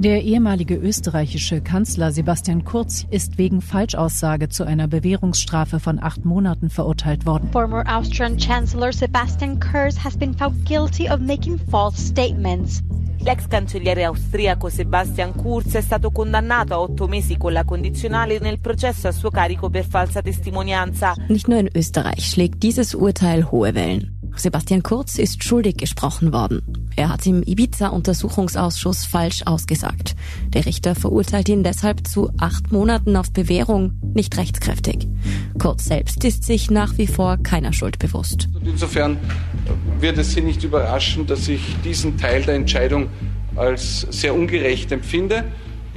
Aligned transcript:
Der 0.00 0.22
ehemalige 0.22 0.76
österreichische 0.76 1.60
Kanzler 1.60 2.10
Sebastian 2.10 2.64
Kurz 2.64 3.04
ist 3.10 3.36
wegen 3.36 3.60
Falschaussage 3.60 4.48
zu 4.48 4.64
einer 4.64 4.88
Bewährungsstrafe 4.88 5.78
von 5.78 6.02
acht 6.02 6.24
Monaten 6.24 6.70
verurteilt 6.70 7.26
worden. 7.26 7.50
Former 7.52 7.84
Austrian 7.86 8.38
Chancellor 8.38 8.94
Sebastian 8.94 9.60
Kurz 9.60 10.02
has 10.02 10.16
been 10.16 10.32
found 10.32 10.64
guilty 10.64 11.10
of 11.10 11.20
making 11.20 11.58
false 11.70 12.00
statements. 12.00 12.82
L'ex 13.22 13.46
cancelliere 13.46 14.06
austriaco 14.06 14.70
Sebastian 14.70 15.34
Kurz 15.36 15.74
è 15.74 15.82
stato 15.82 16.10
condannato 16.10 16.72
a 16.72 16.80
otto 16.80 17.06
mesi 17.06 17.36
con 17.36 17.52
la 17.52 17.64
condizionale 17.64 18.38
nel 18.38 18.58
processo 18.58 19.08
a 19.08 19.12
suo 19.12 19.28
carico 19.30 19.68
per 19.68 19.84
falsa 19.84 20.22
testimonianza. 20.22 21.14
Nicht 21.28 21.46
nur 21.46 21.58
in 21.58 21.68
Österreich 21.74 22.24
schlägt 22.24 22.62
dieses 22.62 22.94
Urteil 22.94 23.50
hohe 23.50 23.74
Wellen. 23.74 24.18
Sebastian 24.40 24.82
Kurz 24.82 25.18
ist 25.18 25.44
schuldig 25.44 25.76
gesprochen 25.76 26.32
worden. 26.32 26.90
Er 26.96 27.10
hat 27.10 27.26
im 27.26 27.42
Ibiza-Untersuchungsausschuss 27.42 29.04
falsch 29.04 29.42
ausgesagt. 29.44 30.16
Der 30.48 30.66
Richter 30.66 30.94
verurteilt 30.94 31.48
ihn 31.48 31.62
deshalb 31.62 32.06
zu 32.06 32.30
acht 32.38 32.72
Monaten 32.72 33.16
auf 33.16 33.32
Bewährung, 33.32 33.92
nicht 34.14 34.36
rechtskräftig. 34.36 35.06
Kurz 35.58 35.84
selbst 35.84 36.24
ist 36.24 36.44
sich 36.44 36.70
nach 36.70 36.96
wie 36.98 37.06
vor 37.06 37.36
keiner 37.36 37.72
Schuld 37.72 37.98
bewusst. 37.98 38.48
Insofern 38.64 39.18
wird 40.00 40.18
es 40.18 40.32
Sie 40.32 40.40
nicht 40.40 40.64
überraschen, 40.64 41.26
dass 41.26 41.46
ich 41.48 41.76
diesen 41.84 42.16
Teil 42.16 42.42
der 42.42 42.54
Entscheidung 42.54 43.08
als 43.56 44.06
sehr 44.10 44.34
ungerecht 44.34 44.90
empfinde. 44.92 45.44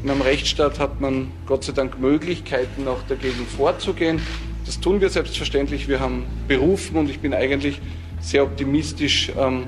In 0.03 0.09
einem 0.09 0.21
Rechtsstaat 0.21 0.79
hat 0.79 0.99
man 0.99 1.31
Gott 1.45 1.63
sei 1.63 1.71
Dank 1.71 1.99
Möglichkeiten, 1.99 2.87
auch 2.87 3.03
dagegen 3.07 3.45
vorzugehen. 3.45 4.19
Das 4.65 4.79
tun 4.79 5.01
wir 5.01 5.09
selbstverständlich. 5.09 5.87
Wir 5.87 5.99
haben 5.99 6.23
berufen 6.47 6.97
und 6.97 7.09
ich 7.09 7.19
bin 7.19 7.33
eigentlich 7.33 7.79
sehr 8.23 8.43
optimistisch, 8.43 9.31
ähm, 9.37 9.65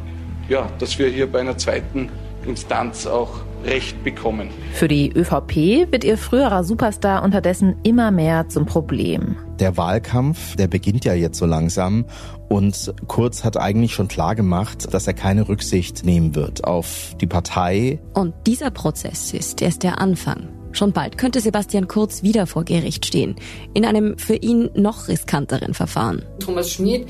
ja, 0.49 0.67
dass 0.79 0.97
wir 0.97 1.09
hier 1.09 1.31
bei 1.31 1.41
einer 1.41 1.57
zweiten 1.57 2.09
Instanz 2.47 3.05
auch 3.05 3.41
Recht 3.63 4.03
bekommen. 4.03 4.49
Für 4.73 4.87
die 4.87 5.11
ÖVP 5.11 5.91
wird 5.91 6.03
ihr 6.03 6.19
früherer 6.19 6.63
Superstar 6.63 7.23
unterdessen 7.23 7.75
immer 7.83 8.11
mehr 8.11 8.47
zum 8.47 8.67
Problem. 8.67 9.37
Der 9.59 9.75
Wahlkampf, 9.75 10.55
der 10.55 10.67
beginnt 10.67 11.03
ja 11.03 11.15
jetzt 11.15 11.39
so 11.39 11.47
langsam 11.47 12.05
und 12.47 12.93
Kurz 13.07 13.43
hat 13.43 13.57
eigentlich 13.57 13.93
schon 13.95 14.07
klar 14.07 14.35
gemacht, 14.35 14.93
dass 14.93 15.07
er 15.07 15.13
keine 15.13 15.49
Rücksicht 15.49 16.05
nehmen 16.05 16.35
wird 16.35 16.63
auf 16.63 17.15
die 17.19 17.25
Partei. 17.25 17.99
Und 18.13 18.35
dieser 18.45 18.69
Prozess 18.69 19.33
ist 19.33 19.63
erst 19.63 19.81
der 19.81 19.99
Anfang. 19.99 20.49
Schon 20.71 20.91
bald 20.91 21.17
könnte 21.17 21.39
Sebastian 21.39 21.87
Kurz 21.87 22.21
wieder 22.21 22.45
vor 22.45 22.65
Gericht 22.65 23.05
stehen, 23.05 23.35
in 23.73 23.85
einem 23.85 24.17
für 24.19 24.35
ihn 24.35 24.69
noch 24.75 25.07
riskanteren 25.07 25.73
Verfahren. 25.73 26.21
Thomas 26.39 26.69
Schmid 26.69 27.07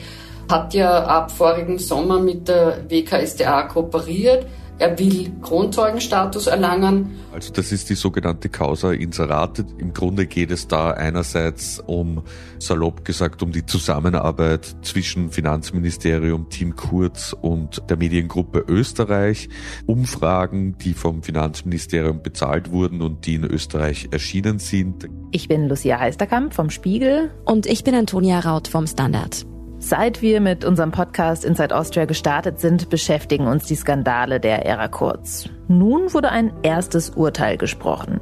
hat 0.50 0.74
ja 0.74 1.04
ab 1.04 1.32
vorigen 1.32 1.80
Sommer 1.80 2.20
mit 2.20 2.48
der 2.48 2.90
WKSDA 2.90 3.64
kooperiert. 3.64 4.46
Er 4.78 5.00
will 5.00 5.32
Kronzeugenstatus 5.42 6.48
erlangen. 6.48 7.12
Also 7.32 7.54
das 7.54 7.72
ist 7.72 7.90
die 7.90 7.96
sogenannte 7.96 8.50
Causa 8.50 8.92
Inserate. 8.92 9.66
Im 9.78 9.94
Grunde 9.94 10.26
geht 10.26 10.52
es 10.52 10.68
da 10.68 10.92
einerseits 10.92 11.80
um, 11.80 12.24
salopp 12.60 13.06
gesagt, 13.06 13.42
um 13.42 13.54
die 13.54 13.66
Zusammenarbeit 13.66 14.76
zwischen 14.82 15.32
Finanzministerium, 15.32 16.50
Team 16.50 16.76
Kurz 16.76 17.34
und 17.40 17.84
der 17.90 17.96
Mediengruppe 17.96 18.66
Österreich. 18.68 19.48
Umfragen, 19.86 20.78
die 20.78 20.94
vom 20.94 21.24
Finanzministerium 21.24 22.22
bezahlt 22.22 22.70
wurden 22.70 23.02
und 23.02 23.26
die 23.26 23.36
in 23.36 23.46
Österreich 23.46 24.10
erschienen 24.12 24.60
sind. 24.60 25.08
Ich 25.32 25.48
bin 25.48 25.70
Lucia 25.70 26.00
Heisterkamp 26.00 26.54
vom 26.54 26.70
Spiegel. 26.70 27.32
Und 27.46 27.66
ich 27.66 27.86
bin 27.86 27.96
Antonia 27.96 28.42
Raut 28.42 28.68
vom 28.68 28.88
Standard. 28.88 29.46
Seit 29.88 30.24
wir 30.24 30.42
mit 30.42 30.66
unserem 30.66 30.90
Podcast 30.90 31.46
Inside 31.46 31.76
Austria 31.76 32.06
gestartet 32.06 32.60
sind, 32.60 32.90
beschäftigen 32.90 33.46
uns 33.46 33.66
die 33.68 33.76
Skandale 33.76 34.40
der 34.40 34.66
Ära 34.66 34.88
Kurz. 34.88 35.48
Nun 35.68 36.12
wurde 36.12 36.32
ein 36.32 36.52
erstes 36.64 37.12
Urteil 37.12 37.56
gesprochen. 37.58 38.20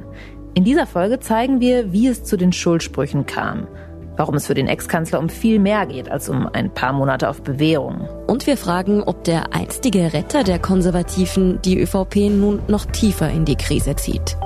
In 0.52 0.64
dieser 0.64 0.86
Folge 0.86 1.20
zeigen 1.20 1.60
wir, 1.60 1.90
wie 1.90 2.08
es 2.08 2.22
zu 2.22 2.36
den 2.36 2.52
Schuldsprüchen 2.52 3.24
kam, 3.24 3.66
warum 4.18 4.34
es 4.34 4.46
für 4.46 4.52
den 4.52 4.68
Ex-Kanzler 4.68 5.18
um 5.18 5.30
viel 5.30 5.58
mehr 5.58 5.86
geht 5.86 6.10
als 6.10 6.28
um 6.28 6.46
ein 6.46 6.68
paar 6.68 6.92
Monate 6.92 7.30
auf 7.30 7.40
Bewährung. 7.40 8.10
Und 8.26 8.46
wir 8.46 8.58
fragen, 8.58 9.02
ob 9.02 9.24
der 9.24 9.54
einstige 9.54 10.12
Retter 10.12 10.44
der 10.44 10.58
Konservativen 10.58 11.62
die 11.62 11.80
ÖVP 11.80 12.28
nun 12.28 12.60
noch 12.68 12.84
tiefer 12.84 13.30
in 13.30 13.46
die 13.46 13.56
Krise 13.56 13.96
zieht. 13.96 14.36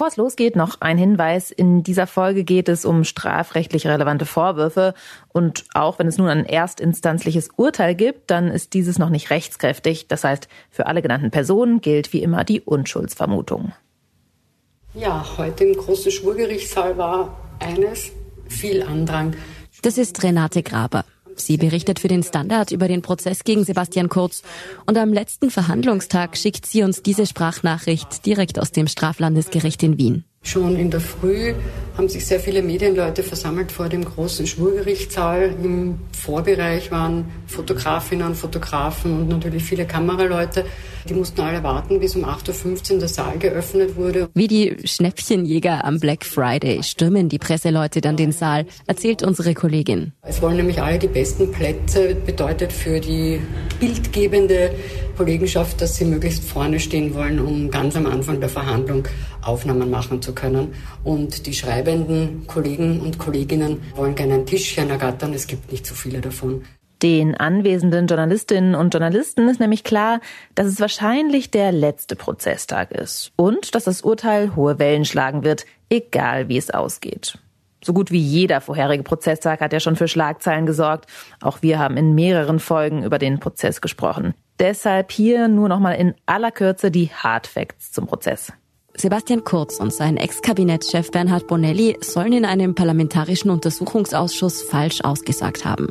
Bevor 0.00 0.08
es 0.08 0.16
losgeht, 0.16 0.56
noch 0.56 0.80
ein 0.80 0.96
Hinweis. 0.96 1.50
In 1.50 1.82
dieser 1.82 2.06
Folge 2.06 2.42
geht 2.42 2.70
es 2.70 2.86
um 2.86 3.04
strafrechtlich 3.04 3.86
relevante 3.86 4.24
Vorwürfe. 4.24 4.94
Und 5.28 5.66
auch 5.74 5.98
wenn 5.98 6.06
es 6.06 6.16
nun 6.16 6.28
ein 6.28 6.46
erstinstanzliches 6.46 7.50
Urteil 7.56 7.94
gibt, 7.94 8.30
dann 8.30 8.48
ist 8.48 8.72
dieses 8.72 8.98
noch 8.98 9.10
nicht 9.10 9.28
rechtskräftig. 9.28 10.08
Das 10.08 10.24
heißt, 10.24 10.48
für 10.70 10.86
alle 10.86 11.02
genannten 11.02 11.30
Personen 11.30 11.82
gilt 11.82 12.14
wie 12.14 12.22
immer 12.22 12.44
die 12.44 12.62
Unschuldsvermutung. 12.62 13.72
Ja, 14.94 15.22
heute 15.36 15.64
im 15.64 15.76
großen 15.76 16.10
Schwurgerichtssaal 16.10 16.96
war 16.96 17.38
eines, 17.58 18.10
viel 18.48 18.82
Andrang. 18.82 19.36
Das 19.82 19.98
ist 19.98 20.22
Renate 20.22 20.62
Graber. 20.62 21.04
Sie 21.46 21.56
berichtet 21.56 21.98
für 21.98 22.08
den 22.08 22.22
Standard 22.22 22.70
über 22.70 22.88
den 22.88 23.02
Prozess 23.02 23.44
gegen 23.44 23.64
Sebastian 23.64 24.08
Kurz. 24.08 24.42
Und 24.86 24.96
am 24.98 25.12
letzten 25.12 25.50
Verhandlungstag 25.50 26.36
schickt 26.36 26.66
sie 26.66 26.82
uns 26.82 27.02
diese 27.02 27.26
Sprachnachricht 27.26 28.26
direkt 28.26 28.58
aus 28.58 28.72
dem 28.72 28.86
Straflandesgericht 28.86 29.82
in 29.82 29.98
Wien. 29.98 30.24
Schon 30.42 30.76
in 30.76 30.90
der 30.90 31.02
Früh 31.02 31.52
haben 31.98 32.08
sich 32.08 32.24
sehr 32.24 32.40
viele 32.40 32.62
Medienleute 32.62 33.22
versammelt 33.22 33.70
vor 33.70 33.90
dem 33.90 34.02
großen 34.02 34.46
Schwurgerichtssaal. 34.46 35.54
Im 35.62 35.98
Vorbereich 36.12 36.90
waren 36.90 37.26
Fotografinnen, 37.46 38.34
Fotografen 38.34 39.20
und 39.20 39.28
natürlich 39.28 39.62
viele 39.62 39.84
Kameraleute. 39.84 40.64
Die 41.08 41.14
mussten 41.14 41.40
alle 41.40 41.62
warten, 41.62 42.00
bis 42.00 42.16
um 42.16 42.24
8.15 42.24 42.92
Uhr 42.94 42.98
der 43.00 43.08
Saal 43.08 43.38
geöffnet 43.38 43.96
wurde. 43.96 44.28
Wie 44.34 44.48
die 44.48 44.76
Schnäppchenjäger 44.84 45.84
am 45.84 45.98
Black 45.98 46.24
Friday 46.24 46.82
stürmen 46.82 47.28
die 47.28 47.38
Presseleute 47.38 48.00
dann 48.00 48.16
den 48.16 48.32
Saal, 48.32 48.66
erzählt 48.86 49.22
unsere 49.22 49.54
Kollegin. 49.54 50.12
Es 50.22 50.42
wollen 50.42 50.56
nämlich 50.56 50.80
alle 50.80 50.98
die 50.98 51.08
besten 51.08 51.50
Plätze, 51.50 52.14
bedeutet 52.14 52.72
für 52.72 53.00
die 53.00 53.40
bildgebende 53.78 54.70
Kollegenschaft, 55.16 55.80
dass 55.80 55.96
sie 55.96 56.04
möglichst 56.04 56.44
vorne 56.44 56.80
stehen 56.80 57.14
wollen, 57.14 57.40
um 57.40 57.70
ganz 57.70 57.96
am 57.96 58.06
Anfang 58.06 58.40
der 58.40 58.48
Verhandlung 58.48 59.06
Aufnahmen 59.42 59.90
machen 59.90 60.22
zu 60.22 60.34
können. 60.34 60.74
Und 61.04 61.46
die 61.46 61.54
schreibenden 61.54 62.46
Kollegen 62.46 63.00
und 63.00 63.18
Kolleginnen 63.18 63.80
wollen 63.94 64.14
gerne 64.14 64.34
ein 64.34 64.46
Tischchen 64.46 64.90
ergattern. 64.90 65.32
Es 65.34 65.46
gibt 65.46 65.72
nicht 65.72 65.86
so 65.86 65.94
viele 65.94 66.20
davon. 66.20 66.62
Den 67.02 67.34
anwesenden 67.34 68.06
Journalistinnen 68.06 68.74
und 68.74 68.92
Journalisten 68.92 69.48
ist 69.48 69.58
nämlich 69.58 69.84
klar, 69.84 70.20
dass 70.54 70.66
es 70.66 70.80
wahrscheinlich 70.80 71.50
der 71.50 71.72
letzte 71.72 72.14
Prozesstag 72.14 72.90
ist 72.90 73.32
und 73.36 73.74
dass 73.74 73.84
das 73.84 74.02
Urteil 74.02 74.54
hohe 74.54 74.78
Wellen 74.78 75.06
schlagen 75.06 75.42
wird, 75.42 75.64
egal 75.88 76.48
wie 76.48 76.58
es 76.58 76.70
ausgeht. 76.70 77.38
So 77.82 77.94
gut 77.94 78.10
wie 78.10 78.20
jeder 78.20 78.60
vorherige 78.60 79.02
Prozesstag 79.02 79.62
hat 79.62 79.72
ja 79.72 79.80
schon 79.80 79.96
für 79.96 80.08
Schlagzeilen 80.08 80.66
gesorgt. 80.66 81.06
Auch 81.40 81.62
wir 81.62 81.78
haben 81.78 81.96
in 81.96 82.14
mehreren 82.14 82.60
Folgen 82.60 83.02
über 83.02 83.18
den 83.18 83.40
Prozess 83.40 83.80
gesprochen. 83.80 84.34
Deshalb 84.58 85.10
hier 85.10 85.48
nur 85.48 85.70
noch 85.70 85.78
mal 85.78 85.92
in 85.92 86.14
aller 86.26 86.50
Kürze 86.50 86.90
die 86.90 87.08
Hard 87.08 87.46
Facts 87.46 87.92
zum 87.92 88.06
Prozess. 88.06 88.52
Sebastian 88.96 89.44
Kurz 89.44 89.78
und 89.78 89.92
sein 89.92 90.16
Ex-Kabinettschef 90.16 91.10
Bernhard 91.10 91.46
Bonelli 91.46 91.96
sollen 92.00 92.32
in 92.32 92.44
einem 92.44 92.74
parlamentarischen 92.74 93.50
Untersuchungsausschuss 93.50 94.62
falsch 94.62 95.00
ausgesagt 95.02 95.64
haben. 95.64 95.88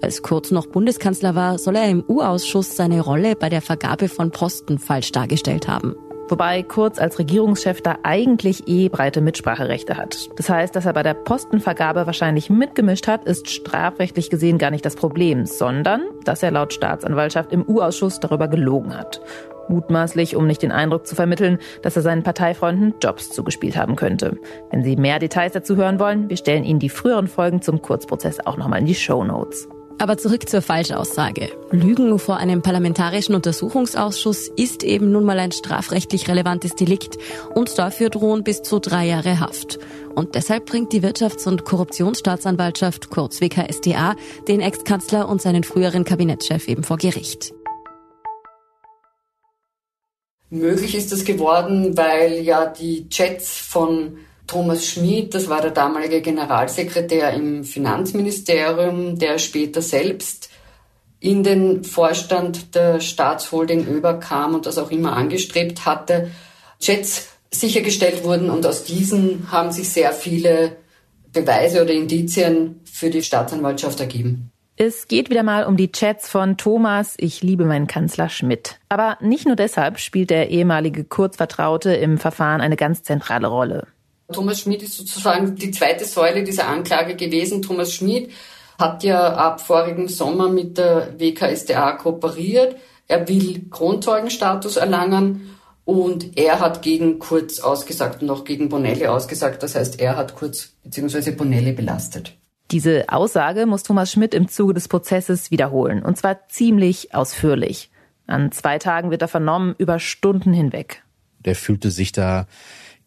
Als 0.00 0.22
Kurz 0.22 0.50
noch 0.50 0.66
Bundeskanzler 0.66 1.34
war, 1.34 1.58
soll 1.58 1.76
er 1.76 1.88
im 1.88 2.04
U-Ausschuss 2.06 2.76
seine 2.76 3.00
Rolle 3.00 3.36
bei 3.36 3.48
der 3.48 3.62
Vergabe 3.62 4.08
von 4.08 4.30
Posten 4.30 4.78
falsch 4.78 5.12
dargestellt 5.12 5.66
haben. 5.66 5.96
Wobei 6.28 6.62
Kurz 6.62 6.98
als 6.98 7.18
Regierungschef 7.18 7.82
da 7.82 7.98
eigentlich 8.04 8.66
eh 8.68 8.88
breite 8.88 9.20
Mitspracherechte 9.20 9.96
hat. 9.96 10.30
Das 10.36 10.48
heißt, 10.48 10.74
dass 10.74 10.86
er 10.86 10.92
bei 10.92 11.02
der 11.02 11.14
Postenvergabe 11.14 12.06
wahrscheinlich 12.06 12.48
mitgemischt 12.48 13.08
hat, 13.08 13.24
ist 13.24 13.50
strafrechtlich 13.50 14.30
gesehen 14.30 14.58
gar 14.58 14.70
nicht 14.70 14.84
das 14.84 14.94
Problem, 14.94 15.46
sondern 15.46 16.02
dass 16.24 16.42
er 16.42 16.52
laut 16.52 16.72
Staatsanwaltschaft 16.72 17.52
im 17.52 17.68
U-Ausschuss 17.68 18.20
darüber 18.20 18.48
gelogen 18.48 18.96
hat. 18.96 19.20
Mutmaßlich, 19.68 20.36
um 20.36 20.46
nicht 20.46 20.62
den 20.62 20.72
Eindruck 20.72 21.06
zu 21.06 21.14
vermitteln, 21.14 21.58
dass 21.82 21.96
er 21.96 22.02
seinen 22.02 22.22
Parteifreunden 22.22 22.94
Jobs 23.02 23.30
zugespielt 23.30 23.76
haben 23.76 23.96
könnte. 23.96 24.38
Wenn 24.70 24.82
Sie 24.82 24.96
mehr 24.96 25.18
Details 25.18 25.52
dazu 25.52 25.76
hören 25.76 25.98
wollen, 25.98 26.28
wir 26.28 26.36
stellen 26.36 26.64
Ihnen 26.64 26.80
die 26.80 26.88
früheren 26.88 27.28
Folgen 27.28 27.62
zum 27.62 27.82
Kurzprozess 27.82 28.40
auch 28.44 28.56
nochmal 28.56 28.80
in 28.80 28.86
die 28.86 28.94
Show 28.94 29.24
Notes. 29.24 29.68
Aber 29.98 30.18
zurück 30.18 30.48
zur 30.48 30.62
Falschaussage. 30.62 31.50
Lügen 31.70 32.18
vor 32.18 32.36
einem 32.36 32.60
parlamentarischen 32.60 33.36
Untersuchungsausschuss 33.36 34.48
ist 34.48 34.82
eben 34.82 35.12
nun 35.12 35.22
mal 35.22 35.38
ein 35.38 35.52
strafrechtlich 35.52 36.28
relevantes 36.28 36.74
Delikt 36.74 37.18
und 37.54 37.78
dafür 37.78 38.10
drohen 38.10 38.42
bis 38.42 38.62
zu 38.62 38.80
drei 38.80 39.06
Jahre 39.06 39.38
Haft. 39.38 39.78
Und 40.16 40.34
deshalb 40.34 40.66
bringt 40.66 40.92
die 40.92 41.02
Wirtschafts- 41.02 41.46
und 41.46 41.64
Korruptionsstaatsanwaltschaft, 41.64 43.10
kurz 43.10 43.40
WKSDA, 43.40 44.16
den 44.48 44.60
Ex-Kanzler 44.60 45.28
und 45.28 45.40
seinen 45.40 45.62
früheren 45.62 46.04
Kabinettschef 46.04 46.66
eben 46.66 46.82
vor 46.82 46.96
Gericht. 46.96 47.54
Möglich 50.52 50.94
ist 50.94 51.10
das 51.10 51.24
geworden, 51.24 51.96
weil 51.96 52.42
ja 52.42 52.66
die 52.66 53.08
Chats 53.08 53.56
von 53.56 54.18
Thomas 54.46 54.84
Schmid, 54.84 55.32
das 55.32 55.48
war 55.48 55.62
der 55.62 55.70
damalige 55.70 56.20
Generalsekretär 56.20 57.32
im 57.32 57.64
Finanzministerium, 57.64 59.18
der 59.18 59.38
später 59.38 59.80
selbst 59.80 60.50
in 61.20 61.42
den 61.42 61.84
Vorstand 61.84 62.74
der 62.74 63.00
Staatsholding 63.00 63.86
überkam 63.86 64.54
und 64.54 64.66
das 64.66 64.76
auch 64.76 64.90
immer 64.90 65.16
angestrebt 65.16 65.86
hatte, 65.86 66.30
Chats 66.78 67.28
sichergestellt 67.50 68.22
wurden 68.22 68.50
und 68.50 68.66
aus 68.66 68.84
diesen 68.84 69.50
haben 69.50 69.72
sich 69.72 69.88
sehr 69.88 70.12
viele 70.12 70.76
Beweise 71.32 71.80
oder 71.80 71.94
Indizien 71.94 72.82
für 72.84 73.08
die 73.08 73.22
Staatsanwaltschaft 73.22 74.00
ergeben. 74.00 74.51
Es 74.84 75.06
geht 75.06 75.30
wieder 75.30 75.44
mal 75.44 75.64
um 75.66 75.76
die 75.76 75.92
Chats 75.92 76.28
von 76.28 76.56
Thomas, 76.56 77.14
ich 77.16 77.40
liebe 77.40 77.64
meinen 77.66 77.86
Kanzler 77.86 78.28
Schmidt. 78.28 78.80
Aber 78.88 79.16
nicht 79.20 79.46
nur 79.46 79.54
deshalb 79.54 80.00
spielt 80.00 80.30
der 80.30 80.50
ehemalige 80.50 81.04
Kurzvertraute 81.04 81.94
im 81.94 82.18
Verfahren 82.18 82.60
eine 82.60 82.74
ganz 82.74 83.04
zentrale 83.04 83.46
Rolle. 83.46 83.86
Thomas 84.32 84.58
Schmidt 84.58 84.82
ist 84.82 84.96
sozusagen 84.96 85.54
die 85.54 85.70
zweite 85.70 86.04
Säule 86.04 86.42
dieser 86.42 86.66
Anklage 86.66 87.14
gewesen. 87.14 87.62
Thomas 87.62 87.94
Schmidt 87.94 88.32
hat 88.76 89.04
ja 89.04 89.34
ab 89.34 89.60
vorigen 89.60 90.08
Sommer 90.08 90.48
mit 90.48 90.78
der 90.78 91.14
WKSDA 91.16 91.92
kooperiert. 91.92 92.74
Er 93.06 93.28
will 93.28 93.66
Kronzeugenstatus 93.70 94.78
erlangen 94.78 95.58
und 95.84 96.36
er 96.36 96.58
hat 96.58 96.82
gegen 96.82 97.20
Kurz 97.20 97.60
ausgesagt 97.60 98.20
und 98.20 98.30
auch 98.30 98.42
gegen 98.42 98.68
Bonelli 98.68 99.06
ausgesagt. 99.06 99.62
Das 99.62 99.76
heißt, 99.76 100.00
er 100.00 100.16
hat 100.16 100.34
Kurz 100.34 100.72
bzw. 100.82 101.30
Bonelli 101.30 101.70
belastet. 101.70 102.36
Diese 102.72 103.04
Aussage 103.10 103.66
muss 103.66 103.82
Thomas 103.82 104.10
Schmidt 104.10 104.32
im 104.32 104.48
Zuge 104.48 104.72
des 104.72 104.88
Prozesses 104.88 105.50
wiederholen, 105.50 106.02
und 106.02 106.16
zwar 106.16 106.48
ziemlich 106.48 107.14
ausführlich. 107.14 107.90
An 108.26 108.50
zwei 108.50 108.78
Tagen 108.78 109.10
wird 109.10 109.20
er 109.20 109.28
vernommen, 109.28 109.74
über 109.76 109.98
Stunden 109.98 110.54
hinweg. 110.54 111.02
Der 111.40 111.54
fühlte 111.54 111.90
sich 111.90 112.12
da 112.12 112.46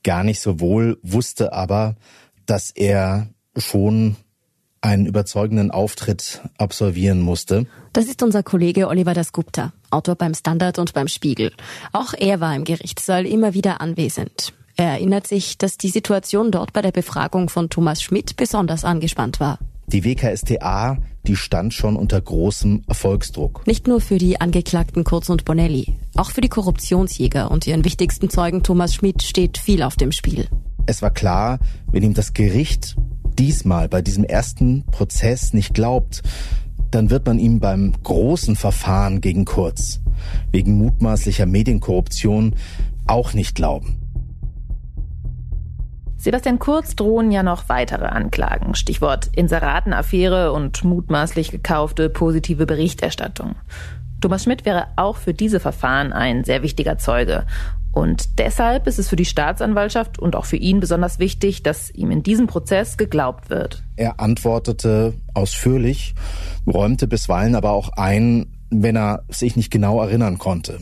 gar 0.04 0.24
nicht 0.24 0.40
so 0.40 0.60
wohl, 0.60 1.00
wusste 1.02 1.52
aber, 1.52 1.96
dass 2.46 2.70
er 2.70 3.30
schon 3.58 4.18
einen 4.82 5.08
überzeugenden 5.08 5.72
Auftritt 5.72 6.42
absolvieren 6.60 7.22
musste. 7.22 7.66
Das 7.94 8.06
ist 8.06 8.22
unser 8.22 8.44
Kollege 8.44 8.88
Oliver 8.88 9.16
Dasgupta, 9.16 9.74
Autor 9.90 10.16
beim 10.16 10.36
Standard 10.36 10.78
und 10.78 10.94
beim 10.94 11.08
Spiegel. 11.08 11.52
Auch 11.92 12.14
er 12.14 12.40
war 12.40 12.56
im 12.56 12.66
Gerichtssaal 12.66 13.26
immer 13.26 13.56
wieder 13.56 13.82
anwesend. 13.82 14.54
Er 14.78 14.88
erinnert 14.88 15.26
sich, 15.26 15.58
dass 15.58 15.78
die 15.78 15.90
Situation 15.90 16.52
dort 16.52 16.74
bei 16.74 16.82
der 16.82 16.92
Befragung 16.92 17.50
von 17.50 17.70
Thomas 17.70 18.02
Schmidt 18.02 18.36
besonders 18.36 18.84
angespannt 18.84 19.40
war. 19.40 19.60
Die 19.88 20.04
WKStA, 20.04 20.98
die 21.28 21.36
stand 21.36 21.74
schon 21.74 21.96
unter 21.96 22.20
großem 22.20 22.84
Erfolgsdruck. 22.88 23.66
Nicht 23.68 23.88
nur 23.88 24.02
für 24.02 24.18
die 24.18 24.42
Angeklagten 24.42 25.04
Kurz 25.04 25.30
und 25.30 25.46
Bonelli, 25.46 25.96
auch 26.16 26.32
für 26.32 26.42
die 26.42 26.50
Korruptionsjäger 26.50 27.52
und 27.52 27.68
ihren 27.68 27.86
wichtigsten 27.86 28.30
Zeugen 28.30 28.64
Thomas 28.64 28.96
Schmidt 28.96 29.22
steht 29.22 29.58
viel 29.58 29.82
auf 29.84 29.96
dem 29.96 30.12
Spiel. 30.12 30.48
Es 30.88 31.02
war 31.02 31.12
klar, 31.12 31.60
wenn 31.92 32.04
ihm 32.04 32.14
das 32.14 32.34
Gericht 32.34 32.96
diesmal 33.40 33.88
bei 33.88 34.02
diesem 34.02 34.24
ersten 34.24 34.86
Prozess 34.92 35.54
nicht 35.54 35.74
glaubt, 35.74 36.22
dann 36.92 37.10
wird 37.10 37.26
man 37.26 37.40
ihm 37.40 37.60
beim 37.60 37.94
großen 38.04 38.56
Verfahren 38.56 39.22
gegen 39.22 39.46
Kurz 39.46 40.02
wegen 40.52 40.78
mutmaßlicher 40.78 41.46
Medienkorruption 41.46 42.56
auch 43.08 43.34
nicht 43.34 43.56
glauben. 43.56 44.05
Sebastian 46.26 46.58
Kurz 46.58 46.96
drohen 46.96 47.30
ja 47.30 47.44
noch 47.44 47.70
weitere 47.70 48.06
Anklagen. 48.06 48.74
Stichwort 48.74 49.30
Inseratenaffäre 49.36 50.54
und 50.54 50.84
mutmaßlich 50.84 51.52
gekaufte 51.52 52.10
positive 52.10 52.66
Berichterstattung. 52.66 53.54
Thomas 54.22 54.46
Schmidt 54.46 54.66
wäre 54.66 54.88
auch 54.96 55.18
für 55.18 55.36
diese 55.36 55.60
Verfahren 55.60 56.14
ein 56.14 56.44
sehr 56.44 56.64
wichtiger 56.64 56.98
Zeuge. 56.98 57.46
Und 57.92 58.40
deshalb 58.40 58.88
ist 58.88 58.98
es 58.98 59.08
für 59.08 59.16
die 59.16 59.26
Staatsanwaltschaft 59.26 60.18
und 60.18 60.36
auch 60.36 60.46
für 60.46 60.58
ihn 60.58 60.80
besonders 60.80 61.20
wichtig, 61.20 61.62
dass 61.62 61.92
ihm 61.92 62.10
in 62.10 62.24
diesem 62.24 62.48
Prozess 62.48 62.98
geglaubt 62.98 63.52
wird. 63.52 63.84
Er 63.96 64.20
antwortete 64.20 65.14
ausführlich, 65.36 66.16
räumte 66.66 67.06
bisweilen 67.06 67.54
aber 67.54 67.70
auch 67.70 67.90
ein, 67.98 68.48
wenn 68.72 68.98
er 68.98 69.26
sich 69.30 69.56
nicht 69.56 69.70
genau 69.70 70.02
erinnern 70.02 70.40
konnte. 70.40 70.80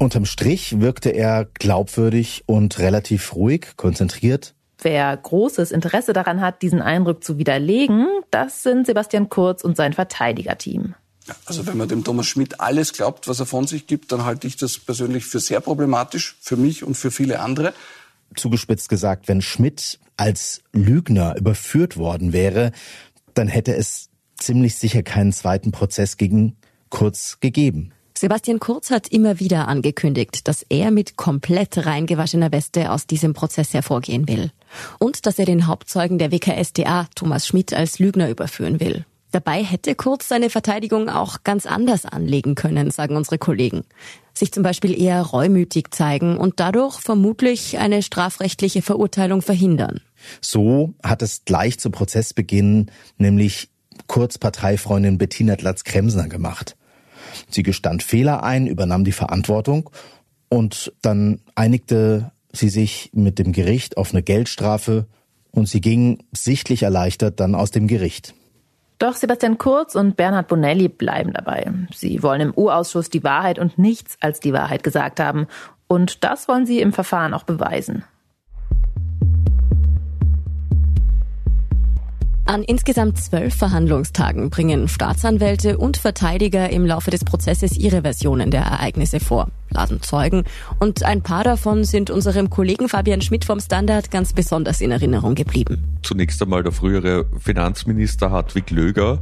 Unterm 0.00 0.24
Strich 0.24 0.80
wirkte 0.80 1.10
er 1.10 1.44
glaubwürdig 1.44 2.44
und 2.46 2.78
relativ 2.78 3.34
ruhig, 3.34 3.76
konzentriert. 3.76 4.54
Wer 4.80 5.14
großes 5.14 5.72
Interesse 5.72 6.14
daran 6.14 6.40
hat, 6.40 6.62
diesen 6.62 6.80
Eindruck 6.80 7.22
zu 7.22 7.36
widerlegen, 7.36 8.06
das 8.30 8.62
sind 8.62 8.86
Sebastian 8.86 9.28
Kurz 9.28 9.62
und 9.62 9.76
sein 9.76 9.92
Verteidigerteam. 9.92 10.94
Also 11.44 11.66
wenn 11.66 11.76
man 11.76 11.86
dem 11.86 12.02
Thomas 12.02 12.26
Schmidt 12.26 12.60
alles 12.62 12.94
glaubt, 12.94 13.28
was 13.28 13.40
er 13.40 13.46
von 13.46 13.66
sich 13.66 13.86
gibt, 13.86 14.10
dann 14.10 14.24
halte 14.24 14.46
ich 14.46 14.56
das 14.56 14.78
persönlich 14.78 15.26
für 15.26 15.38
sehr 15.38 15.60
problematisch, 15.60 16.34
für 16.40 16.56
mich 16.56 16.82
und 16.82 16.94
für 16.94 17.10
viele 17.10 17.40
andere. 17.40 17.74
Zugespitzt 18.34 18.88
gesagt, 18.88 19.28
wenn 19.28 19.42
Schmidt 19.42 20.00
als 20.16 20.62
Lügner 20.72 21.36
überführt 21.36 21.98
worden 21.98 22.32
wäre, 22.32 22.72
dann 23.34 23.48
hätte 23.48 23.76
es 23.76 24.08
ziemlich 24.38 24.76
sicher 24.76 25.02
keinen 25.02 25.34
zweiten 25.34 25.72
Prozess 25.72 26.16
gegen 26.16 26.56
Kurz 26.88 27.36
gegeben. 27.40 27.92
Sebastian 28.20 28.60
Kurz 28.60 28.90
hat 28.90 29.08
immer 29.08 29.40
wieder 29.40 29.66
angekündigt, 29.66 30.46
dass 30.46 30.62
er 30.68 30.90
mit 30.90 31.16
komplett 31.16 31.86
reingewaschener 31.86 32.52
Weste 32.52 32.92
aus 32.92 33.06
diesem 33.06 33.32
Prozess 33.32 33.72
hervorgehen 33.72 34.28
will. 34.28 34.50
Und 34.98 35.24
dass 35.24 35.38
er 35.38 35.46
den 35.46 35.66
Hauptzeugen 35.66 36.18
der 36.18 36.30
WKSDA, 36.30 37.08
Thomas 37.14 37.46
Schmidt, 37.46 37.72
als 37.72 37.98
Lügner 37.98 38.28
überführen 38.28 38.78
will. 38.78 39.06
Dabei 39.30 39.64
hätte 39.64 39.94
Kurz 39.94 40.28
seine 40.28 40.50
Verteidigung 40.50 41.08
auch 41.08 41.44
ganz 41.44 41.64
anders 41.64 42.04
anlegen 42.04 42.56
können, 42.56 42.90
sagen 42.90 43.16
unsere 43.16 43.38
Kollegen. 43.38 43.84
Sich 44.34 44.52
zum 44.52 44.64
Beispiel 44.64 45.00
eher 45.00 45.22
reumütig 45.22 45.94
zeigen 45.94 46.36
und 46.36 46.60
dadurch 46.60 47.00
vermutlich 47.00 47.78
eine 47.78 48.02
strafrechtliche 48.02 48.82
Verurteilung 48.82 49.40
verhindern. 49.40 50.02
So 50.42 50.92
hat 51.02 51.22
es 51.22 51.46
gleich 51.46 51.78
zu 51.78 51.88
Prozessbeginn 51.88 52.90
nämlich 53.16 53.70
Kurz 54.08 54.36
Parteifreundin 54.36 55.16
Bettina 55.16 55.54
Glatz-Kremsner 55.54 56.28
gemacht. 56.28 56.76
Sie 57.48 57.62
gestand 57.62 58.02
Fehler 58.02 58.42
ein, 58.42 58.66
übernahm 58.66 59.04
die 59.04 59.12
Verantwortung 59.12 59.90
und 60.48 60.92
dann 61.02 61.40
einigte 61.54 62.32
sie 62.52 62.68
sich 62.68 63.10
mit 63.12 63.38
dem 63.38 63.52
Gericht 63.52 63.96
auf 63.96 64.12
eine 64.12 64.22
Geldstrafe 64.22 65.06
und 65.52 65.68
sie 65.68 65.80
ging 65.80 66.18
sichtlich 66.32 66.82
erleichtert 66.82 67.40
dann 67.40 67.54
aus 67.54 67.70
dem 67.70 67.86
Gericht. 67.86 68.34
Doch 68.98 69.14
Sebastian 69.14 69.56
Kurz 69.56 69.94
und 69.94 70.16
Bernhard 70.16 70.48
Bonelli 70.48 70.88
bleiben 70.88 71.32
dabei. 71.32 71.72
Sie 71.94 72.22
wollen 72.22 72.42
im 72.42 72.54
U-Ausschuss 72.54 73.08
die 73.08 73.24
Wahrheit 73.24 73.58
und 73.58 73.78
nichts 73.78 74.18
als 74.20 74.40
die 74.40 74.52
Wahrheit 74.52 74.82
gesagt 74.82 75.20
haben. 75.20 75.46
Und 75.86 76.22
das 76.22 76.48
wollen 76.48 76.66
sie 76.66 76.80
im 76.80 76.92
Verfahren 76.92 77.32
auch 77.32 77.44
beweisen. 77.44 78.04
An 82.50 82.64
insgesamt 82.64 83.16
zwölf 83.16 83.54
Verhandlungstagen 83.54 84.50
bringen 84.50 84.88
Staatsanwälte 84.88 85.78
und 85.78 85.96
Verteidiger 85.96 86.68
im 86.68 86.84
Laufe 86.84 87.12
des 87.12 87.24
Prozesses 87.24 87.78
ihre 87.78 88.02
Versionen 88.02 88.50
der 88.50 88.62
Ereignisse 88.62 89.20
vor, 89.20 89.52
laden 89.68 90.02
Zeugen 90.02 90.42
und 90.80 91.04
ein 91.04 91.22
paar 91.22 91.44
davon 91.44 91.84
sind 91.84 92.10
unserem 92.10 92.50
Kollegen 92.50 92.88
Fabian 92.88 93.20
Schmidt 93.20 93.44
vom 93.44 93.60
Standard 93.60 94.10
ganz 94.10 94.32
besonders 94.32 94.80
in 94.80 94.90
Erinnerung 94.90 95.36
geblieben. 95.36 95.96
Zunächst 96.02 96.42
einmal 96.42 96.64
der 96.64 96.72
frühere 96.72 97.26
Finanzminister 97.38 98.32
Hartwig 98.32 98.72
Löger, 98.72 99.20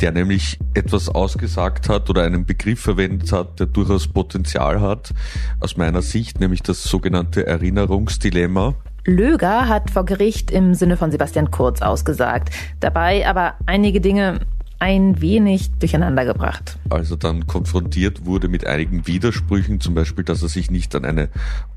der 0.00 0.12
nämlich 0.12 0.58
etwas 0.72 1.10
ausgesagt 1.10 1.90
hat 1.90 2.08
oder 2.08 2.22
einen 2.22 2.46
Begriff 2.46 2.80
verwendet 2.80 3.30
hat, 3.30 3.60
der 3.60 3.66
durchaus 3.66 4.08
Potenzial 4.08 4.80
hat, 4.80 5.12
aus 5.60 5.76
meiner 5.76 6.00
Sicht, 6.00 6.40
nämlich 6.40 6.62
das 6.62 6.82
sogenannte 6.82 7.46
Erinnerungsdilemma. 7.46 8.74
Löger 9.06 9.68
hat 9.68 9.90
vor 9.90 10.04
Gericht 10.04 10.50
im 10.50 10.74
Sinne 10.74 10.96
von 10.96 11.10
Sebastian 11.10 11.50
Kurz 11.50 11.82
ausgesagt, 11.82 12.50
dabei 12.80 13.28
aber 13.28 13.54
einige 13.66 14.00
Dinge 14.00 14.40
ein 14.78 15.20
wenig 15.20 15.70
durcheinander 15.78 16.24
gebracht. 16.24 16.78
Also 16.90 17.16
dann 17.16 17.46
konfrontiert 17.46 18.26
wurde 18.26 18.48
mit 18.48 18.66
einigen 18.66 19.06
Widersprüchen, 19.06 19.80
zum 19.80 19.94
Beispiel, 19.94 20.24
dass 20.24 20.42
er 20.42 20.48
sich 20.48 20.70
nicht 20.70 20.94
an 20.94 21.04
eine 21.04 21.28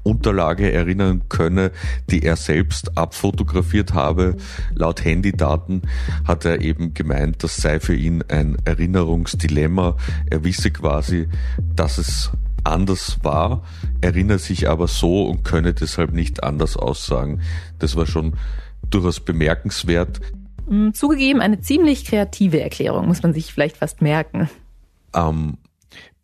Unterlage 0.04 0.72
erinnern 0.72 1.24
könne, 1.30 1.72
die 2.10 2.24
er 2.24 2.36
selbst 2.36 2.98
abfotografiert 2.98 3.94
habe. 3.94 4.36
Laut 4.74 5.06
Handydaten 5.06 5.84
hat 6.26 6.44
er 6.46 6.62
eben 6.62 6.94
gemeint, 6.94 7.44
das 7.44 7.58
sei 7.58 7.80
für 7.80 7.96
ihn 7.96 8.24
ein 8.28 8.58
Erinnerungsdilemma. 8.66 9.96
Er 10.30 10.44
wisse 10.44 10.72
quasi, 10.72 11.30
dass 11.76 11.98
es 11.98 12.32
anders 12.64 13.20
war, 13.24 13.64
erinnert 14.02 14.42
sich 14.42 14.70
aber 14.70 14.88
so 14.88 15.26
und 15.26 15.44
könne 15.44 15.74
deshalb 15.74 16.14
nicht 16.14 16.44
anders 16.44 16.78
aussagen. 16.78 17.42
Das 17.80 17.96
war 17.96 18.06
schon 18.06 18.36
durchaus 18.90 19.20
bemerkenswert. 19.20 20.20
Mm, 20.68 20.92
zugegeben, 20.92 21.42
eine 21.42 21.62
ziemlich 21.62 22.06
kreative 22.06 22.62
Erklärung, 22.62 23.08
muss 23.08 23.24
man 23.24 23.34
sich 23.34 23.54
vielleicht 23.54 23.78
fast 23.78 24.02
merken. 24.02 24.50
Am 25.12 25.58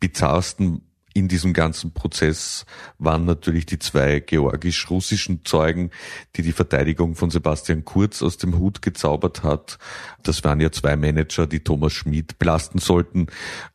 bizarrsten 0.00 0.82
in 1.14 1.28
diesem 1.28 1.52
ganzen 1.52 1.92
Prozess 1.92 2.66
waren 2.98 3.24
natürlich 3.24 3.66
die 3.66 3.78
zwei 3.78 4.18
georgisch-russischen 4.18 5.44
Zeugen, 5.44 5.90
die 6.34 6.42
die 6.42 6.52
Verteidigung 6.52 7.14
von 7.14 7.30
Sebastian 7.30 7.84
Kurz 7.84 8.20
aus 8.20 8.36
dem 8.36 8.58
Hut 8.58 8.82
gezaubert 8.82 9.44
hat. 9.44 9.78
Das 10.24 10.42
waren 10.42 10.60
ja 10.60 10.72
zwei 10.72 10.96
Manager, 10.96 11.46
die 11.46 11.60
Thomas 11.60 11.92
Schmid 11.92 12.38
belasten 12.40 12.80
sollten. 12.80 13.28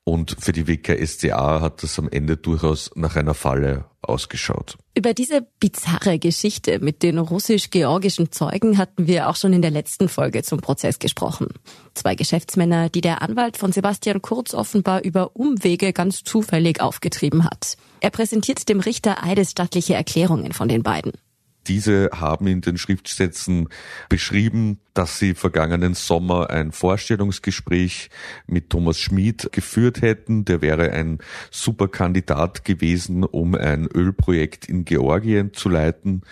Und 0.10 0.38
für 0.39 0.54
die 0.54 0.68
WKSDA 0.68 1.62
hat 1.62 1.84
das 1.84 2.00
am 2.00 2.10
Ende 2.10 2.36
durchaus 2.36 2.89
nach 2.96 3.16
einer 3.16 3.36
Falle 3.36 3.86
ausgeschaut. 4.01 4.75
Über 4.96 5.13
diese 5.13 5.46
bizarre 5.60 6.18
Geschichte 6.18 6.80
mit 6.80 7.04
den 7.04 7.20
russisch-georgischen 7.20 8.32
Zeugen 8.32 8.80
hatten 8.80 9.06
wir 9.06 9.30
auch 9.30 9.36
schon 9.36 9.54
in 9.54 9.62
der 9.62 9.70
letzten 9.70 10.10
Folge 10.10 10.42
zum 10.42 10.62
Prozess 10.62 10.98
gesprochen. 10.98 11.50
Zwei 11.94 12.16
Geschäftsmänner, 12.16 12.89
die 12.89 13.01
der 13.01 13.22
Anwalt 13.22 13.56
von 13.56 13.72
Sebastian 13.72 14.24
Kurz 14.24 14.56
offenbar 14.56 15.04
über 15.04 15.36
Umwege 15.36 15.94
ganz 15.94 16.24
zufällig 16.24 16.82
aufgetrieben 16.82 17.44
hat. 17.44 17.78
Er 18.00 18.10
präsentiert 18.10 18.68
dem 18.68 18.80
Richter 18.80 19.24
eidesstattliche 19.24 19.94
Erklärungen 19.94 20.54
von 20.54 20.70
den 20.70 20.82
beiden. 20.82 21.12
Diese 21.69 22.09
haben 22.15 22.47
in 22.47 22.61
den 22.61 22.79
Schriftsätzen 22.79 23.69
beschrieben, 24.09 24.79
dass 24.95 25.19
sie 25.19 25.35
vergangenen 25.35 25.93
Sommer 25.93 26.49
ein 26.49 26.71
Vorstellungsgespräch 26.71 28.09
mit 28.47 28.71
Thomas 28.71 28.97
Schmid 28.97 29.49
geführt 29.51 30.01
hätten. 30.01 30.45
Der 30.45 30.63
wäre 30.63 30.91
ein 30.91 31.19
super 31.51 31.88
Kandidat 31.88 32.65
gewesen, 32.65 33.23
um 33.23 33.53
ein 33.53 33.85
Ölprojekt 33.85 34.67
in 34.67 34.83
Georgien 34.83 35.53
zu 35.53 35.69
leiten. 35.69 36.23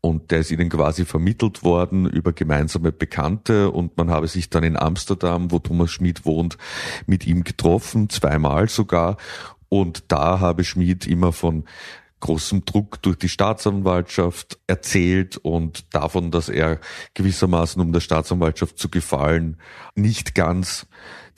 Und 0.00 0.32
der 0.32 0.40
ist 0.40 0.50
ihnen 0.50 0.68
quasi 0.68 1.04
vermittelt 1.04 1.62
worden 1.62 2.06
über 2.06 2.32
gemeinsame 2.32 2.90
Bekannte. 2.90 3.70
Und 3.70 3.96
man 3.96 4.10
habe 4.10 4.26
sich 4.26 4.50
dann 4.50 4.64
in 4.64 4.76
Amsterdam, 4.76 5.52
wo 5.52 5.60
Thomas 5.60 5.92
Schmid 5.92 6.26
wohnt, 6.26 6.58
mit 7.06 7.28
ihm 7.28 7.44
getroffen, 7.44 8.10
zweimal 8.10 8.68
sogar. 8.68 9.18
Und 9.68 10.06
da 10.08 10.40
habe 10.40 10.64
Schmid 10.64 11.06
immer 11.06 11.32
von 11.32 11.64
großem 12.20 12.64
Druck 12.64 13.02
durch 13.02 13.16
die 13.16 13.28
Staatsanwaltschaft 13.28 14.58
erzählt 14.66 15.36
und 15.38 15.94
davon, 15.94 16.30
dass 16.30 16.48
er 16.48 16.78
gewissermaßen, 17.14 17.80
um 17.80 17.92
der 17.92 18.00
Staatsanwaltschaft 18.00 18.78
zu 18.78 18.88
gefallen, 18.88 19.56
nicht 19.94 20.34
ganz 20.34 20.86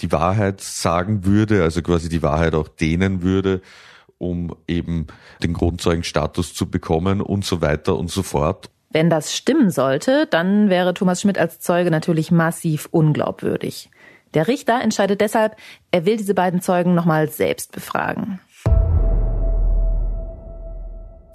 die 0.00 0.12
Wahrheit 0.12 0.60
sagen 0.60 1.24
würde, 1.24 1.62
also 1.62 1.82
quasi 1.82 2.08
die 2.08 2.22
Wahrheit 2.22 2.54
auch 2.54 2.68
dehnen 2.68 3.22
würde, 3.22 3.62
um 4.18 4.54
eben 4.68 5.06
den 5.42 5.52
Grundzeugenstatus 5.52 6.54
zu 6.54 6.70
bekommen 6.70 7.20
und 7.20 7.44
so 7.44 7.60
weiter 7.60 7.96
und 7.96 8.10
so 8.10 8.22
fort. 8.22 8.70
Wenn 8.90 9.08
das 9.08 9.34
stimmen 9.34 9.70
sollte, 9.70 10.26
dann 10.26 10.68
wäre 10.68 10.92
Thomas 10.94 11.22
Schmidt 11.22 11.38
als 11.38 11.60
Zeuge 11.60 11.90
natürlich 11.90 12.30
massiv 12.30 12.88
unglaubwürdig. 12.90 13.90
Der 14.34 14.48
Richter 14.48 14.80
entscheidet 14.80 15.20
deshalb, 15.20 15.56
er 15.90 16.04
will 16.06 16.16
diese 16.16 16.34
beiden 16.34 16.60
Zeugen 16.60 16.94
nochmal 16.94 17.28
selbst 17.28 17.72
befragen. 17.72 18.40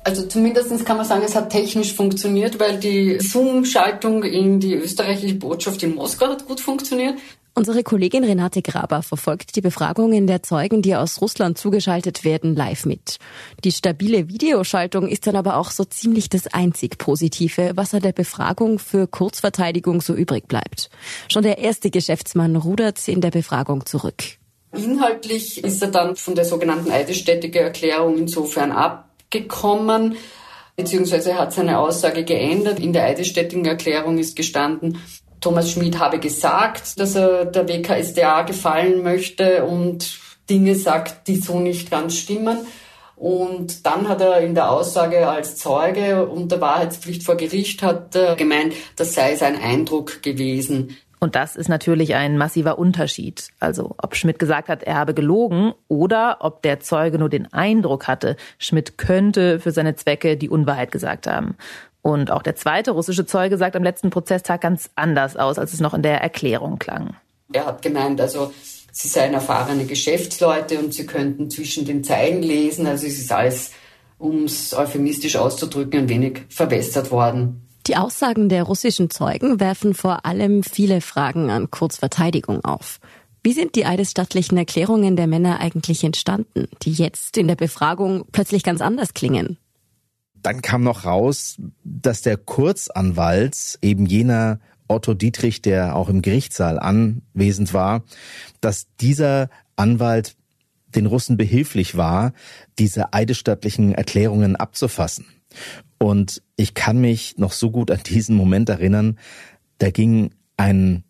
Also 0.08 0.26
zumindest 0.26 0.86
kann 0.86 0.96
man 0.96 1.06
sagen, 1.06 1.24
es 1.26 1.36
hat 1.36 1.50
technisch 1.50 1.94
funktioniert, 1.94 2.62
weil 2.62 2.80
die 2.80 3.20
Zoom-Schaltung 3.20 4.24
in 4.24 4.62
die 4.62 4.74
österreichische 4.74 5.36
Botschaft 5.36 5.84
in 5.84 5.96
Moskau 5.96 6.28
hat 6.28 6.46
gut 6.46 6.62
funktioniert. 6.62 7.16
Unsere 7.56 7.84
Kollegin 7.84 8.24
Renate 8.24 8.62
Graber 8.62 9.04
verfolgt 9.04 9.58
die 9.58 9.62
Befragungen 9.62 10.26
der 10.26 10.44
Zeugen, 10.44 10.82
die 10.82 10.96
aus 10.96 11.20
Russland 11.20 11.58
zugeschaltet 11.58 12.24
werden, 12.24 12.56
live 12.56 12.86
mit. 12.86 13.18
Die 13.66 13.74
stabile 13.74 14.30
Videoschaltung 14.30 15.10
ist 15.10 15.28
dann 15.28 15.36
aber 15.36 15.58
auch 15.58 15.72
so 15.72 15.84
ziemlich 15.84 16.30
das 16.30 16.48
einzig 16.48 16.98
Positive, 16.98 17.74
was 17.76 17.94
an 17.94 18.02
der 18.02 18.14
Befragung 18.14 18.80
für 18.80 19.08
Kurzverteidigung 19.08 20.00
so 20.00 20.14
übrig 20.14 20.48
bleibt. 20.48 20.90
Schon 21.28 21.44
der 21.44 21.58
erste 21.58 21.90
Geschäftsmann 21.90 22.56
rudert 22.56 23.06
in 23.10 23.20
der 23.20 23.32
Befragung 23.32 23.86
zurück. 23.86 24.24
Inhaltlich 24.72 25.64
ist 25.66 25.82
er 25.82 25.90
dann 25.90 26.16
von 26.16 26.36
der 26.36 26.46
sogenannten 26.46 26.92
Eidesstättige 26.92 27.60
Erklärung 27.60 28.18
insofern 28.18 28.72
ab, 28.72 29.07
gekommen, 29.29 30.15
beziehungsweise 30.75 31.38
hat 31.38 31.53
seine 31.53 31.79
Aussage 31.79 32.24
geändert. 32.24 32.79
In 32.79 32.93
der 32.93 33.05
Eidesstättigen 33.05 33.65
Erklärung 33.65 34.17
ist 34.17 34.36
gestanden, 34.36 35.00
Thomas 35.39 35.72
Schmid 35.72 36.00
habe 36.00 36.19
gesagt, 36.19 37.00
dass 37.00 37.15
er 37.15 37.46
der 37.46 37.67
WKSDA 37.67 38.41
gefallen 38.41 39.03
möchte 39.03 39.65
und 39.65 40.19
Dinge 40.50 40.75
sagt, 40.75 41.27
die 41.27 41.36
so 41.36 41.60
nicht 41.60 41.91
ganz 41.91 42.17
stimmen. 42.17 42.57
Und 43.15 43.86
dann 43.86 44.07
hat 44.07 44.22
er 44.22 44.41
in 44.41 44.55
der 44.55 44.72
Aussage 44.72 45.27
als 45.27 45.57
Zeuge 45.57 46.27
unter 46.27 46.62
Wahrheitspflicht 46.62 47.24
vor 47.24 47.36
Gericht 47.36 47.81
hat 47.81 48.12
gemeint, 48.38 48.74
das 48.96 49.13
sei 49.13 49.36
sein 49.36 49.60
Eindruck 49.60 50.22
gewesen. 50.22 50.98
Und 51.19 51.36
das 51.36 51.55
ist 51.55 51.67
natürlich 51.67 52.13
ein 52.15 52.38
massiver 52.38 52.77
Unterschied. 52.77 53.50
Also 53.59 53.95
ob 53.97 54.15
Schmidt 54.15 54.38
gesagt 54.38 54.69
hat, 54.69 54.83
er 54.83 54.95
habe 54.95 55.13
gelogen 55.13 55.74
oder 55.88 56.38
ob 56.41 56.62
der 56.62 56.79
Zeuge 56.79 57.17
nur 57.17 57.29
den 57.29 57.51
Eindruck 57.53 58.07
hatte, 58.07 58.36
Schmidt 58.59 58.97
könnte 58.97 59.59
für 59.59 59.71
seine 59.71 59.95
Zwecke 59.95 60.38
die 60.38 60.50
Unwahrheit 60.50 60.91
gesagt 60.91 61.25
haben. 61.25 61.55
Und 62.03 62.31
auch 62.31 62.43
der 62.43 62.55
zweite 62.55 62.91
russische 62.91 63.25
Zeuge 63.25 63.57
sagt 63.57 63.75
am 63.75 63.83
letzten 63.83 64.12
Prozesstag 64.12 64.62
ganz 64.62 64.89
anders 64.95 65.36
aus, 65.36 65.57
als 65.57 65.74
es 65.74 65.79
noch 65.79 65.93
in 65.93 66.03
der 66.03 66.21
Erklärung 66.21 66.79
klang. 66.79 67.15
Er 67.51 67.65
hat 67.65 67.81
gemeint, 67.81 68.21
also 68.21 68.53
sie 68.91 69.07
seien 69.07 69.33
erfahrene 69.33 69.86
Geschäftsleute 69.86 70.79
und 70.79 70.93
sie 70.93 71.05
könnten 71.05 71.50
zwischen 71.50 71.86
den 71.86 72.03
Zeilen 72.03 72.43
lesen. 72.43 72.86
Also 72.88 73.07
es 73.07 73.17
ist 73.17 73.31
alles, 73.31 73.71
um 74.19 74.45
es 74.45 74.74
euphemistisch 74.74 75.36
auszudrücken, 75.36 76.01
ein 76.01 76.09
wenig 76.09 76.43
verwässert 76.50 77.12
worden. 77.12 77.66
Die 77.88 77.96
Aussagen 77.96 78.50
der 78.50 78.63
russischen 78.63 79.10
Zeugen 79.10 79.62
werfen 79.62 79.94
vor 79.94 80.25
allem 80.25 80.62
viele 80.62 81.00
Fragen 81.00 81.50
an 81.50 81.72
Kurzverteidigung 81.72 82.65
auf. 82.65 83.00
Wie 83.44 83.53
sind 83.53 83.75
die 83.75 83.86
eidesstattlichen 83.86 84.58
Erklärungen 84.58 85.15
der 85.15 85.27
Männer 85.27 85.62
eigentlich 85.62 86.03
entstanden, 86.03 86.67
die 86.82 86.91
jetzt 86.91 87.38
in 87.38 87.48
der 87.48 87.56
Befragung 87.56 88.25
plötzlich 88.34 88.63
ganz 88.63 88.82
anders 88.82 89.13
klingen? 89.13 89.58
Dann 90.36 90.62
kam 90.62 90.84
noch 90.84 91.06
raus, 91.06 91.56
dass 91.86 92.22
der 92.22 92.36
Kurzanwalt, 92.36 93.79
eben 93.82 94.06
jener 94.06 94.60
Otto 94.89 95.13
Dietrich, 95.13 95.62
der 95.62 95.96
auch 95.96 96.10
im 96.10 96.22
Gerichtssaal 96.22 96.79
anwesend 96.79 97.74
war, 97.74 98.03
dass 98.60 98.88
dieser 99.00 99.50
Anwalt 99.77 100.36
den 100.94 101.06
Russen 101.06 101.38
behilflich 101.38 101.96
war, 101.96 102.34
diese 102.79 103.13
eidesstattlichen 103.13 103.94
Erklärungen 103.94 104.58
abzufassen. 104.58 105.25
Und 106.00 106.42
ich 106.56 106.74
kann 106.74 107.00
mich 107.00 107.38
noch 107.38 107.51
so 107.51 107.72
gut 107.72 107.92
an 107.92 108.01
diesen 108.06 108.36
Moment 108.36 108.70
erinnern. 108.70 109.18
Da 109.80 109.89
ging 109.89 110.32
ein 110.58 111.04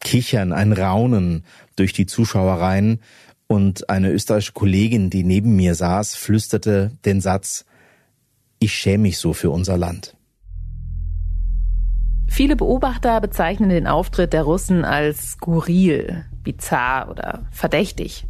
Kichern, 0.00 0.52
ein 0.52 0.72
Raunen 0.72 1.44
durch 1.76 1.92
die 1.92 2.06
Zuschauereien 2.06 3.00
und 3.46 3.90
eine 3.90 4.10
österreichische 4.10 4.52
Kollegin, 4.52 5.10
die 5.10 5.24
neben 5.24 5.56
mir 5.56 5.74
saß, 5.74 6.14
flüsterte 6.14 6.92
den 7.04 7.20
Satz, 7.20 7.64
ich 8.58 8.72
schäme 8.74 9.02
mich 9.02 9.18
so 9.18 9.32
für 9.32 9.50
unser 9.50 9.76
Land. 9.76 10.16
Viele 12.28 12.56
Beobachter 12.56 13.20
bezeichnen 13.20 13.68
den 13.68 13.86
Auftritt 13.86 14.32
der 14.32 14.42
Russen 14.42 14.84
als 14.84 15.32
skurril, 15.32 16.24
bizarr 16.42 17.10
oder 17.10 17.46
verdächtig. 17.50 18.26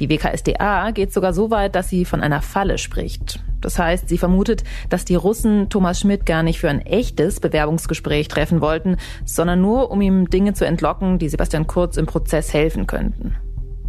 Die 0.00 0.08
WKSDA 0.08 0.90
geht 0.92 1.12
sogar 1.12 1.34
so 1.34 1.50
weit, 1.50 1.74
dass 1.74 1.90
sie 1.90 2.06
von 2.06 2.22
einer 2.22 2.40
Falle 2.40 2.78
spricht. 2.78 3.44
Das 3.60 3.78
heißt, 3.78 4.08
sie 4.08 4.16
vermutet, 4.16 4.64
dass 4.88 5.04
die 5.04 5.14
Russen 5.14 5.68
Thomas 5.68 6.00
Schmidt 6.00 6.24
gar 6.24 6.42
nicht 6.42 6.58
für 6.58 6.70
ein 6.70 6.80
echtes 6.80 7.40
Bewerbungsgespräch 7.40 8.28
treffen 8.28 8.62
wollten, 8.62 8.96
sondern 9.26 9.60
nur, 9.60 9.90
um 9.90 10.00
ihm 10.00 10.30
Dinge 10.30 10.54
zu 10.54 10.64
entlocken, 10.64 11.18
die 11.18 11.28
Sebastian 11.28 11.66
Kurz 11.66 11.98
im 11.98 12.06
Prozess 12.06 12.54
helfen 12.54 12.86
könnten. 12.86 13.36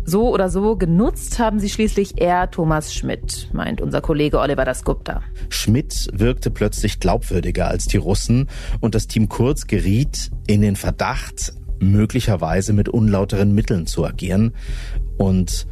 So 0.04 0.30
oder 0.30 0.50
so 0.50 0.76
genutzt 0.76 1.40
haben 1.40 1.60
sie 1.60 1.70
schließlich 1.70 2.20
eher 2.20 2.52
Thomas 2.52 2.94
Schmidt, 2.94 3.50
meint 3.54 3.80
unser 3.80 4.02
Kollege 4.02 4.40
Oliver 4.40 4.66
Dasgupta. 4.66 5.22
Schmidt 5.48 6.10
wirkte 6.12 6.52
plötzlich 6.52 7.00
glaubwürdiger 7.00 7.68
als 7.68 7.86
die 7.86 7.98
Russen 7.98 8.50
und 8.82 8.96
das 8.96 9.08
Team 9.08 9.30
Kurz 9.30 9.68
geriet 9.68 10.32
in 10.48 10.62
den 10.62 10.76
Verdacht, 10.76 11.54
möglicherweise 11.80 12.74
mit 12.74 12.90
unlauteren 12.90 13.54
Mitteln 13.54 13.86
zu 13.88 14.06
agieren. 14.06 14.54
Und 15.18 15.68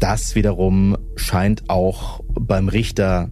das 0.00 0.34
wiederum 0.34 0.96
scheint 1.16 1.68
auch 1.68 2.20
beim 2.34 2.68
Richter 2.68 3.30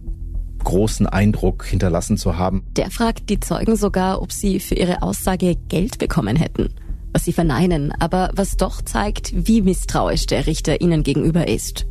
großen 0.63 1.07
Eindruck 1.07 1.65
hinterlassen 1.65 2.17
zu 2.17 2.37
haben. 2.37 2.63
Der 2.75 2.91
fragt 2.91 3.29
die 3.29 3.39
Zeugen 3.39 3.75
sogar, 3.75 4.21
ob 4.21 4.31
sie 4.31 4.59
für 4.59 4.75
ihre 4.75 5.01
Aussage 5.01 5.55
Geld 5.67 5.97
bekommen 5.97 6.35
hätten. 6.35 6.69
Was 7.11 7.25
sie 7.25 7.33
verneinen, 7.33 7.91
aber 7.99 8.29
was 8.35 8.57
doch 8.57 8.81
zeigt, 8.81 9.31
wie 9.33 9.61
misstrauisch 9.61 10.27
der 10.27 10.45
Richter 10.45 10.81
ihnen 10.81 11.03
gegenüber 11.03 11.47
ist. 11.47 11.87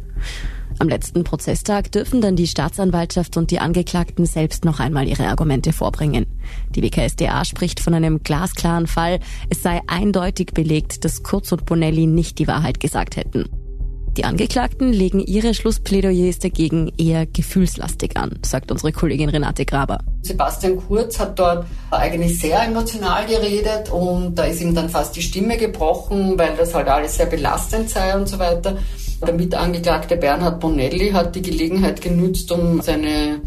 Am 0.79 0.89
letzten 0.89 1.25
Prozesstag 1.25 1.91
dürfen 1.91 2.21
dann 2.21 2.37
die 2.37 2.47
Staatsanwaltschaft 2.47 3.37
und 3.37 3.51
die 3.51 3.59
Angeklagten 3.59 4.27
selbst 4.27 4.65
noch 4.65 4.79
einmal 4.79 5.09
ihre 5.09 5.27
Argumente 5.27 5.73
vorbringen. 5.73 6.27
Die 6.71 6.83
WKSDA 6.83 7.45
spricht 7.45 7.81
von 7.81 7.95
einem 7.95 8.23
glasklaren 8.23 8.87
Fall. 8.87 9.19
Es 9.49 9.63
sei 9.63 9.81
eindeutig 9.89 10.53
belegt, 10.55 11.05
dass 11.05 11.25
Kurz 11.25 11.51
und 11.51 11.67
Bonelli 11.67 12.07
nicht 12.07 12.39
die 12.39 12.47
Wahrheit 12.47 12.79
gesagt 12.79 13.17
hätten. 13.17 13.49
Die 14.19 14.25
Angeklagten 14.25 14.93
legen 14.93 15.21
ihre 15.21 15.55
Schlussplädoyers 15.55 16.41
dagegen 16.41 16.91
eher 16.99 17.25
gefühlslastig 17.25 18.17
an, 18.17 18.41
sagt 18.45 18.73
unsere 18.73 18.91
Kollegin 18.91 19.29
Renate 19.29 19.65
Graber. 19.65 20.01
Sebastian 20.23 20.77
Kurz 20.77 21.21
hat 21.21 21.39
dort 21.39 21.67
eigentlich 21.93 22.41
sehr 22.41 22.61
emotional 22.65 23.27
geredet 23.27 23.93
und 23.93 24.35
da 24.35 24.43
ist 24.43 24.61
ihm 24.61 24.75
dann 24.75 24.89
fast 24.89 25.15
die 25.15 25.23
Stimme 25.23 25.57
gebrochen, 25.57 26.37
weil 26.37 26.57
das 26.57 26.75
halt 26.75 26.89
alles 26.89 27.15
sehr 27.15 27.27
belastend 27.27 27.91
sei 27.91 28.17
und 28.17 28.29
so 28.29 28.41
weiter. 28.41 28.79
Der 29.25 29.35
Mitangeklagte 29.35 30.17
Bernhard 30.17 30.59
Bonelli 30.59 31.11
hat 31.11 31.37
die 31.37 31.43
Gelegenheit 31.43 32.01
genützt, 32.01 32.51
um 32.51 32.83
seine 32.83 33.41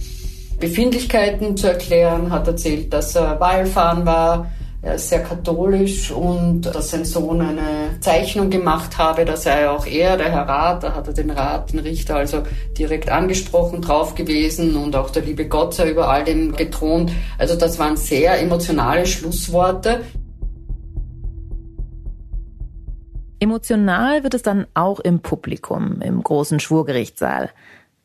Befindlichkeiten 0.62 1.58
zu 1.58 1.68
erklären, 1.68 2.32
hat 2.32 2.48
erzählt, 2.48 2.94
dass 2.94 3.13
er 3.18 3.42
Wallfahren 3.42 4.06
war, 4.06 4.50
er 4.83 4.95
ist 4.95 5.09
sehr 5.09 5.21
katholisch 5.21 6.09
und 6.09 6.61
dass 6.61 6.89
sein 6.89 7.05
Sohn 7.05 7.39
eine 7.39 8.00
Zeichnung 8.00 8.50
gemacht 8.50 8.97
habe, 8.97 9.25
da 9.25 9.38
sei 9.38 9.69
auch 9.69 9.85
er, 9.85 10.17
der 10.17 10.31
Herr 10.31 10.47
Rat, 10.47 10.81
da 10.81 10.95
hat 10.95 11.07
er 11.07 11.13
den 11.13 11.29
Rat, 11.29 11.71
den 11.71 11.79
Richter 11.79 12.15
also 12.15 12.41
direkt 12.75 13.09
angesprochen 13.09 13.81
drauf 13.81 14.15
gewesen 14.15 14.75
und 14.75 14.95
auch 14.95 15.11
der 15.11 15.21
liebe 15.21 15.47
Gott 15.47 15.75
sei 15.75 15.91
über 15.91 16.09
all 16.09 16.23
dem 16.23 16.55
gethront. 16.55 17.11
Also 17.38 17.55
das 17.55 17.77
waren 17.77 17.95
sehr 17.95 18.41
emotionale 18.41 19.05
Schlussworte. 19.05 20.01
Emotional 23.39 24.23
wird 24.23 24.33
es 24.33 24.41
dann 24.41 24.65
auch 24.73 25.00
im 25.00 25.19
Publikum, 25.19 26.01
im 26.01 26.23
großen 26.23 26.59
Schwurgerichtssaal. 26.59 27.51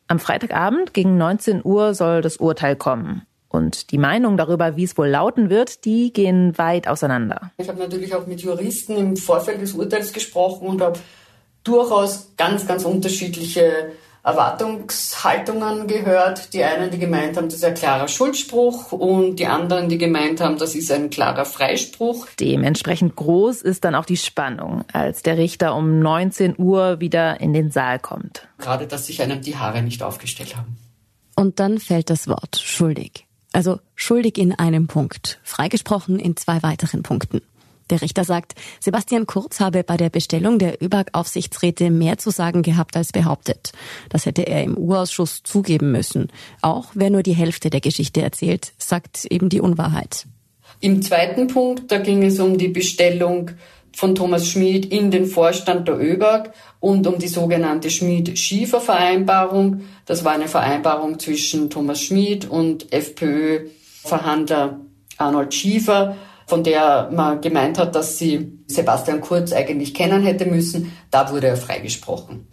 Am 0.07 0.19
Freitagabend 0.19 0.93
gegen 0.93 1.17
19 1.17 1.61
Uhr 1.63 1.95
soll 1.95 2.21
das 2.21 2.37
Urteil 2.37 2.75
kommen. 2.75 3.23
Und 3.57 3.91
die 3.91 3.97
Meinungen 3.97 4.37
darüber, 4.37 4.77
wie 4.77 4.83
es 4.83 4.97
wohl 4.97 5.07
lauten 5.07 5.49
wird, 5.49 5.83
die 5.83 6.13
gehen 6.13 6.57
weit 6.57 6.87
auseinander. 6.87 7.51
Ich 7.57 7.67
habe 7.67 7.79
natürlich 7.79 8.13
auch 8.13 8.27
mit 8.27 8.41
Juristen 8.41 8.95
im 8.95 9.17
Vorfeld 9.17 9.61
des 9.61 9.73
Urteils 9.73 10.13
gesprochen 10.13 10.67
und 10.67 10.81
habe 10.81 10.99
durchaus 11.63 12.29
ganz, 12.37 12.67
ganz 12.67 12.85
unterschiedliche 12.85 13.91
Erwartungshaltungen 14.23 15.87
gehört. 15.87 16.53
Die 16.53 16.63
einen, 16.63 16.91
die 16.91 16.99
gemeint 16.99 17.37
haben, 17.37 17.47
das 17.47 17.55
ist 17.55 17.63
ein 17.63 17.73
klarer 17.73 18.07
Schuldspruch 18.07 18.91
und 18.91 19.37
die 19.37 19.47
anderen, 19.47 19.89
die 19.89 19.97
gemeint 19.97 20.41
haben, 20.41 20.57
das 20.57 20.75
ist 20.75 20.91
ein 20.91 21.09
klarer 21.09 21.45
Freispruch. 21.45 22.27
Dementsprechend 22.39 23.15
groß 23.15 23.61
ist 23.61 23.85
dann 23.85 23.95
auch 23.95 24.05
die 24.05 24.17
Spannung, 24.17 24.83
als 24.93 25.23
der 25.23 25.37
Richter 25.37 25.75
um 25.75 25.99
19 25.99 26.55
Uhr 26.57 26.99
wieder 26.99 27.39
in 27.39 27.53
den 27.53 27.71
Saal 27.71 27.99
kommt. 27.99 28.47
Gerade, 28.59 28.85
dass 28.85 29.07
sich 29.07 29.21
einem 29.21 29.41
die 29.41 29.55
Haare 29.55 29.81
nicht 29.81 30.03
aufgestellt 30.03 30.55
haben. 30.55 30.77
Und 31.35 31.59
dann 31.59 31.79
fällt 31.79 32.09
das 32.09 32.27
Wort 32.27 32.57
schuldig. 32.57 33.26
Also 33.57 33.79
schuldig 33.95 34.37
in 34.37 34.53
einem 34.53 34.85
Punkt, 34.85 35.39
freigesprochen 35.41 36.19
in 36.19 36.37
zwei 36.37 36.61
weiteren 36.61 37.01
Punkten. 37.01 37.41
Der 37.89 38.03
Richter 38.03 38.23
sagt, 38.23 38.53
Sebastian 38.79 39.25
Kurz 39.25 39.59
habe 39.59 39.83
bei 39.83 39.97
der 39.97 40.11
Bestellung 40.11 40.59
der 40.59 40.79
ÖBAG-Aufsichtsräte 40.79 41.89
mehr 41.89 42.19
zu 42.19 42.29
sagen 42.29 42.61
gehabt 42.61 42.95
als 42.95 43.11
behauptet. 43.11 43.71
Das 44.09 44.27
hätte 44.27 44.43
er 44.43 44.63
im 44.63 44.77
U-Ausschuss 44.77 45.41
zugeben 45.41 45.91
müssen. 45.91 46.27
Auch 46.61 46.91
wer 46.93 47.09
nur 47.09 47.23
die 47.23 47.33
Hälfte 47.33 47.71
der 47.71 47.81
Geschichte 47.81 48.21
erzählt, 48.21 48.73
sagt 48.77 49.25
eben 49.25 49.49
die 49.49 49.61
Unwahrheit. 49.61 50.27
Im 50.79 51.01
zweiten 51.01 51.47
Punkt, 51.47 51.91
da 51.91 51.97
ging 51.97 52.21
es 52.21 52.39
um 52.39 52.59
die 52.59 52.67
Bestellung 52.67 53.49
von 53.97 54.13
Thomas 54.13 54.47
Schmid 54.47 54.85
in 54.85 55.09
den 55.09 55.25
Vorstand 55.25 55.87
der 55.87 55.99
ÖBAG 55.99 56.51
und 56.79 57.07
um 57.07 57.17
die 57.17 57.27
sogenannte 57.27 57.89
Schmid-Schiefer-Vereinbarung. 57.89 59.81
Das 60.05 60.23
war 60.23 60.33
eine 60.33 60.47
Vereinbarung 60.47 61.17
zwischen 61.17 61.71
Thomas 61.71 62.03
Schmid 62.03 62.47
und 62.47 62.93
FPÖ-Verhandler 62.93 64.81
Arnold 65.17 65.51
Schiefer, 65.51 66.15
von 66.45 66.63
der 66.63 67.09
man 67.11 67.41
gemeint 67.41 67.79
hat, 67.79 67.95
dass 67.95 68.19
sie 68.19 68.59
Sebastian 68.67 69.19
Kurz 69.19 69.51
eigentlich 69.51 69.95
kennen 69.95 70.21
hätte 70.21 70.45
müssen. 70.45 70.91
Da 71.09 71.31
wurde 71.31 71.47
er 71.47 71.57
freigesprochen. 71.57 72.45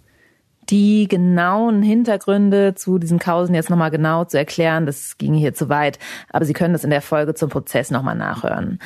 Die 0.71 1.09
genauen 1.09 1.83
Hintergründe 1.83 2.75
zu 2.75 2.99
diesen 2.99 3.19
Kausen 3.19 3.55
jetzt 3.55 3.69
nochmal 3.69 3.91
genau 3.91 4.25
zu 4.25 4.39
erklären, 4.39 4.87
das 4.87 5.19
ging 5.19 5.35
hier 5.35 5.53
zu 5.53 5.69
weit. 5.69 5.99
Aber 6.31 6.47
Sie 6.47 6.55
können 6.55 6.73
das 6.73 6.85
in 6.85 6.91
der 6.91 7.03
Folge 7.03 7.35
zum 7.35 7.51
Prozess 7.51 7.91
nochmal 7.91 8.17
nachhören. 8.17 8.79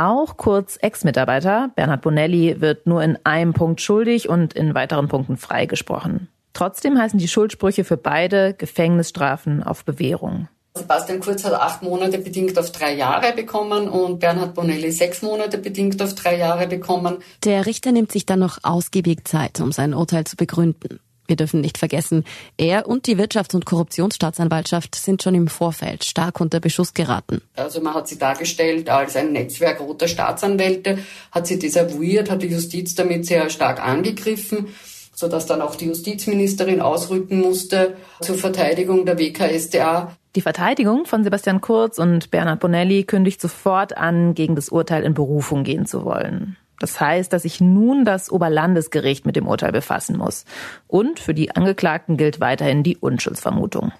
Auch 0.00 0.38
Kurz 0.38 0.78
Ex-Mitarbeiter 0.80 1.72
Bernhard 1.76 2.00
Bonelli 2.00 2.62
wird 2.62 2.86
nur 2.86 3.02
in 3.02 3.18
einem 3.24 3.52
Punkt 3.52 3.82
schuldig 3.82 4.30
und 4.30 4.54
in 4.54 4.74
weiteren 4.74 5.08
Punkten 5.08 5.36
freigesprochen. 5.36 6.28
Trotzdem 6.54 6.98
heißen 6.98 7.18
die 7.18 7.28
Schuldsprüche 7.28 7.84
für 7.84 7.98
beide 7.98 8.54
Gefängnisstrafen 8.54 9.62
auf 9.62 9.84
Bewährung. 9.84 10.48
Sebastian 10.74 11.20
Kurz 11.20 11.44
hat 11.44 11.52
acht 11.52 11.82
Monate 11.82 12.16
bedingt 12.16 12.58
auf 12.58 12.72
drei 12.72 12.94
Jahre 12.94 13.34
bekommen 13.34 13.90
und 13.90 14.20
Bernhard 14.20 14.54
Bonelli 14.54 14.90
sechs 14.90 15.20
Monate 15.20 15.58
bedingt 15.58 16.00
auf 16.00 16.14
drei 16.14 16.38
Jahre 16.38 16.66
bekommen. 16.66 17.18
Der 17.44 17.66
Richter 17.66 17.92
nimmt 17.92 18.10
sich 18.10 18.24
dann 18.24 18.38
noch 18.38 18.56
ausgiebig 18.62 19.28
Zeit, 19.28 19.60
um 19.60 19.70
sein 19.70 19.92
Urteil 19.92 20.24
zu 20.24 20.36
begründen. 20.36 21.00
Wir 21.30 21.36
dürfen 21.36 21.60
nicht 21.60 21.78
vergessen, 21.78 22.24
er 22.56 22.88
und 22.88 23.06
die 23.06 23.16
Wirtschafts- 23.16 23.54
und 23.54 23.64
Korruptionsstaatsanwaltschaft 23.64 24.96
sind 24.96 25.22
schon 25.22 25.36
im 25.36 25.46
Vorfeld 25.46 26.04
stark 26.04 26.40
unter 26.40 26.58
Beschuss 26.58 26.92
geraten. 26.92 27.40
Also 27.54 27.80
man 27.80 27.94
hat 27.94 28.08
sie 28.08 28.18
dargestellt 28.18 28.90
als 28.90 29.14
ein 29.14 29.30
Netzwerk 29.30 29.78
roter 29.78 30.08
Staatsanwälte, 30.08 30.98
hat 31.30 31.46
sie 31.46 31.60
desavouiert, 31.60 32.28
hat 32.32 32.42
die 32.42 32.48
Justiz 32.48 32.96
damit 32.96 33.26
sehr 33.26 33.48
stark 33.48 33.80
angegriffen 33.80 34.66
sodass 35.12 35.44
dann 35.44 35.60
auch 35.60 35.74
die 35.76 35.84
Justizministerin 35.84 36.80
ausrücken 36.80 37.40
musste 37.40 37.96
zur 38.22 38.36
Verteidigung 38.36 39.04
der 39.04 39.18
WKSDA. 39.18 40.16
Die 40.34 40.40
Verteidigung 40.40 41.04
von 41.04 41.24
Sebastian 41.24 41.60
Kurz 41.60 41.98
und 41.98 42.30
Bernhard 42.30 42.60
Bonelli 42.60 43.04
kündigt 43.04 43.38
sofort 43.38 43.98
an, 43.98 44.34
gegen 44.34 44.54
das 44.54 44.70
Urteil 44.70 45.02
in 45.02 45.12
Berufung 45.12 45.62
gehen 45.62 45.84
zu 45.84 46.06
wollen. 46.06 46.56
Das 46.80 46.98
heißt, 46.98 47.32
dass 47.32 47.42
sich 47.42 47.60
nun 47.60 48.04
das 48.04 48.32
Oberlandesgericht 48.32 49.24
mit 49.26 49.36
dem 49.36 49.46
Urteil 49.46 49.70
befassen 49.70 50.16
muss. 50.16 50.44
Und 50.88 51.20
für 51.20 51.34
die 51.34 51.54
Angeklagten 51.54 52.16
gilt 52.16 52.40
weiterhin 52.40 52.82
die 52.82 52.96
Unschuldsvermutung. 52.96 53.92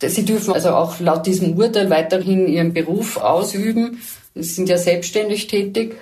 Sie 0.00 0.24
dürfen 0.24 0.54
also 0.54 0.70
auch 0.70 1.00
laut 1.00 1.26
diesem 1.26 1.58
Urteil 1.58 1.90
weiterhin 1.90 2.46
ihren 2.46 2.72
Beruf 2.72 3.16
ausüben. 3.16 4.00
Sie 4.34 4.42
sind 4.42 4.68
ja 4.68 4.78
selbstständig 4.78 5.48
tätig. 5.48 5.96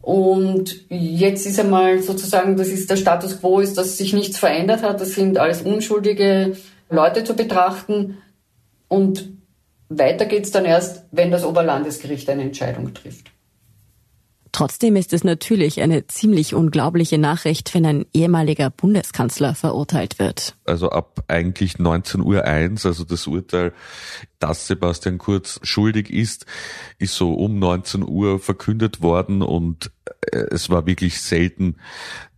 Und 0.00 0.86
jetzt 0.88 1.46
ist 1.46 1.60
einmal 1.60 2.00
sozusagen, 2.02 2.56
das 2.56 2.68
ist 2.68 2.90
der 2.90 2.96
Status 2.96 3.40
quo, 3.40 3.60
ist, 3.60 3.76
dass 3.76 3.98
sich 3.98 4.14
nichts 4.14 4.38
verändert 4.38 4.82
hat. 4.82 5.00
Das 5.00 5.12
sind 5.12 5.38
alles 5.38 5.62
unschuldige 5.62 6.56
Leute 6.88 7.24
zu 7.24 7.36
betrachten. 7.36 8.18
Und 8.88 9.30
weiter 9.90 10.24
geht's 10.24 10.50
dann 10.50 10.64
erst, 10.64 11.04
wenn 11.10 11.30
das 11.30 11.44
Oberlandesgericht 11.44 12.28
eine 12.30 12.42
Entscheidung 12.42 12.94
trifft. 12.94 13.33
Trotzdem 14.54 14.94
ist 14.94 15.12
es 15.12 15.24
natürlich 15.24 15.82
eine 15.82 16.06
ziemlich 16.06 16.54
unglaubliche 16.54 17.18
Nachricht, 17.18 17.74
wenn 17.74 17.84
ein 17.84 18.06
ehemaliger 18.14 18.70
Bundeskanzler 18.70 19.56
verurteilt 19.56 20.20
wird. 20.20 20.54
Also 20.64 20.90
ab 20.90 21.24
eigentlich 21.26 21.80
19 21.80 22.20
Uhr 22.20 22.44
also 22.44 23.02
das 23.02 23.26
Urteil, 23.26 23.72
dass 24.38 24.68
Sebastian 24.68 25.18
Kurz 25.18 25.58
schuldig 25.64 26.08
ist, 26.08 26.46
ist 26.98 27.16
so 27.16 27.34
um 27.34 27.58
19 27.58 28.04
Uhr 28.06 28.38
verkündet 28.38 29.02
worden 29.02 29.42
und 29.42 29.90
äh, 30.30 30.44
es 30.52 30.70
war 30.70 30.86
wirklich 30.86 31.20
selten, 31.20 31.74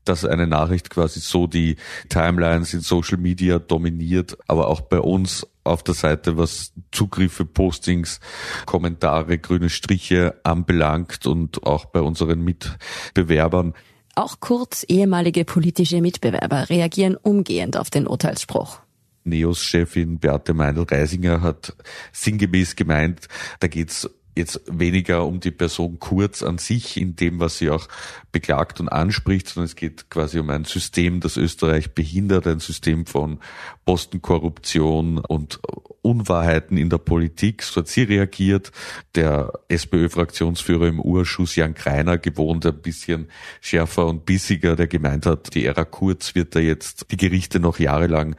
dass 0.06 0.24
eine 0.24 0.46
Nachricht 0.46 0.88
quasi 0.88 1.20
so 1.20 1.46
die 1.46 1.76
Timelines 2.08 2.72
in 2.72 2.80
Social 2.80 3.18
Media 3.18 3.58
dominiert, 3.58 4.38
aber 4.48 4.68
auch 4.68 4.80
bei 4.80 5.00
uns 5.00 5.46
auf 5.66 5.82
der 5.82 5.94
Seite, 5.94 6.36
was 6.36 6.72
Zugriffe, 6.92 7.44
Postings, 7.44 8.20
Kommentare, 8.64 9.38
grüne 9.38 9.68
Striche 9.68 10.40
anbelangt 10.44 11.26
und 11.26 11.64
auch 11.64 11.86
bei 11.86 12.00
unseren 12.00 12.40
Mitbewerbern. 12.40 13.74
Auch 14.14 14.40
kurz 14.40 14.84
ehemalige 14.88 15.44
politische 15.44 16.00
Mitbewerber 16.00 16.70
reagieren 16.70 17.16
umgehend 17.16 17.76
auf 17.76 17.90
den 17.90 18.06
Urteilsspruch. 18.06 18.80
NEOS-Chefin 19.24 20.18
Beate 20.18 20.54
Meinl-Reisinger 20.54 21.42
hat 21.42 21.76
sinngemäß 22.12 22.76
gemeint, 22.76 23.28
da 23.60 23.66
geht's 23.66 24.08
jetzt 24.36 24.60
weniger 24.66 25.26
um 25.26 25.40
die 25.40 25.50
Person 25.50 25.98
Kurz 25.98 26.42
an 26.42 26.58
sich, 26.58 27.00
in 27.00 27.16
dem, 27.16 27.40
was 27.40 27.58
sie 27.58 27.70
auch 27.70 27.88
beklagt 28.32 28.80
und 28.80 28.88
anspricht, 28.88 29.48
sondern 29.48 29.66
es 29.66 29.76
geht 29.76 30.10
quasi 30.10 30.38
um 30.38 30.50
ein 30.50 30.64
System, 30.64 31.20
das 31.20 31.36
Österreich 31.36 31.94
behindert, 31.94 32.46
ein 32.46 32.60
System 32.60 33.06
von 33.06 33.40
Postenkorruption 33.86 35.18
und 35.18 35.60
Unwahrheiten 36.02 36.76
in 36.76 36.90
der 36.90 36.98
Politik. 36.98 37.62
So 37.62 37.80
hat 37.80 37.88
sie 37.88 38.02
reagiert. 38.02 38.72
Der 39.14 39.52
SPÖ-Fraktionsführer 39.68 40.86
im 40.86 41.00
Urschuss, 41.00 41.56
Jan 41.56 41.74
Kreiner, 41.74 42.18
gewohnt 42.18 42.66
ein 42.66 42.80
bisschen 42.80 43.28
schärfer 43.60 44.06
und 44.06 44.26
bissiger, 44.26 44.76
der 44.76 44.86
gemeint 44.86 45.26
hat, 45.26 45.54
die 45.54 45.64
Ära 45.64 45.84
Kurz 45.84 46.34
wird 46.34 46.54
da 46.54 46.60
jetzt 46.60 47.10
die 47.10 47.16
Gerichte 47.16 47.58
noch 47.58 47.78
jahrelang 47.78 48.36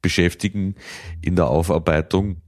beschäftigen 0.00 0.76
in 1.20 1.36
der 1.36 1.48
Aufarbeitung. 1.48 2.40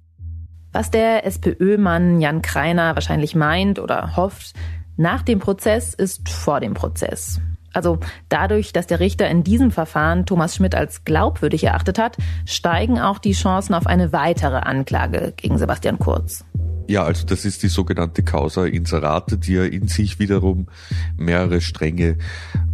Was 0.72 0.90
der 0.90 1.26
SPÖ-Mann 1.26 2.20
Jan 2.20 2.40
Kreiner 2.40 2.94
wahrscheinlich 2.94 3.34
meint 3.34 3.78
oder 3.78 4.16
hofft, 4.16 4.54
nach 4.96 5.22
dem 5.22 5.38
Prozess 5.38 5.94
ist 5.94 6.28
vor 6.28 6.60
dem 6.60 6.74
Prozess. 6.74 7.40
Also 7.72 7.98
dadurch, 8.28 8.72
dass 8.72 8.86
der 8.86 9.00
Richter 9.00 9.28
in 9.28 9.44
diesem 9.44 9.70
Verfahren 9.70 10.26
Thomas 10.26 10.56
Schmidt 10.56 10.74
als 10.74 11.04
glaubwürdig 11.04 11.64
erachtet 11.64 11.98
hat, 11.98 12.16
steigen 12.44 12.98
auch 12.98 13.18
die 13.18 13.32
Chancen 13.32 13.74
auf 13.74 13.86
eine 13.86 14.12
weitere 14.12 14.56
Anklage 14.56 15.32
gegen 15.36 15.58
Sebastian 15.58 15.98
Kurz. 15.98 16.44
Ja, 16.88 17.04
also 17.04 17.24
das 17.26 17.44
ist 17.44 17.62
die 17.62 17.68
sogenannte 17.68 18.22
Causa 18.22 18.66
Inserate, 18.66 19.38
die 19.38 19.54
ja 19.54 19.64
in 19.64 19.88
sich 19.88 20.18
wiederum 20.18 20.66
mehrere 21.16 21.60
Stränge 21.60 22.18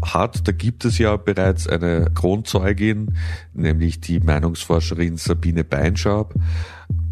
hat. 0.02 0.48
Da 0.48 0.52
gibt 0.52 0.84
es 0.84 0.98
ja 0.98 1.16
bereits 1.16 1.68
eine 1.68 2.10
Kronzeugin, 2.14 3.14
nämlich 3.52 4.00
die 4.00 4.18
Meinungsforscherin 4.18 5.18
Sabine 5.18 5.62
Beinschab. 5.62 6.34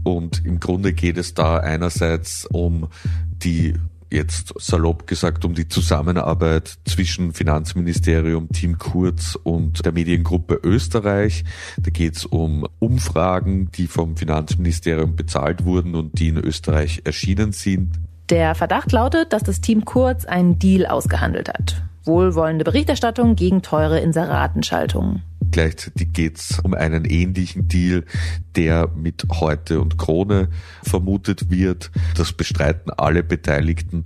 Und 0.06 0.44
im 0.44 0.60
Grunde 0.60 0.92
geht 0.92 1.18
es 1.18 1.34
da 1.34 1.56
einerseits 1.56 2.46
um 2.46 2.86
die 3.42 3.74
jetzt 4.08 4.54
salopp 4.56 5.08
gesagt 5.08 5.44
um 5.44 5.54
die 5.54 5.66
Zusammenarbeit 5.66 6.78
zwischen 6.84 7.32
Finanzministerium, 7.32 8.48
Team 8.50 8.78
Kurz 8.78 9.36
und 9.42 9.84
der 9.84 9.90
Mediengruppe 9.90 10.60
Österreich. 10.62 11.42
Da 11.80 11.90
geht 11.90 12.18
es 12.18 12.24
um 12.24 12.68
Umfragen, 12.78 13.72
die 13.72 13.88
vom 13.88 14.16
Finanzministerium 14.16 15.16
bezahlt 15.16 15.64
wurden 15.64 15.96
und 15.96 16.16
die 16.20 16.28
in 16.28 16.36
Österreich 16.36 17.02
erschienen 17.02 17.50
sind. 17.50 17.96
Der 18.30 18.54
Verdacht 18.54 18.92
lautet, 18.92 19.32
dass 19.32 19.42
das 19.42 19.60
Team 19.60 19.84
Kurz 19.84 20.24
einen 20.24 20.60
Deal 20.60 20.86
ausgehandelt 20.86 21.48
hat. 21.48 21.82
Wohlwollende 22.04 22.62
Berichterstattung 22.62 23.34
gegen 23.34 23.62
teure 23.62 23.98
Inseratenschaltungen. 23.98 25.22
Gleichzeitig 25.56 26.12
geht 26.12 26.36
es 26.36 26.60
um 26.62 26.74
einen 26.74 27.06
ähnlichen 27.06 27.66
Deal, 27.66 28.04
der 28.56 28.90
mit 28.94 29.24
Heute 29.40 29.80
und 29.80 29.96
Krone 29.96 30.50
vermutet 30.82 31.50
wird. 31.50 31.90
Das 32.14 32.34
bestreiten 32.34 32.90
alle 32.90 33.22
Beteiligten, 33.22 34.04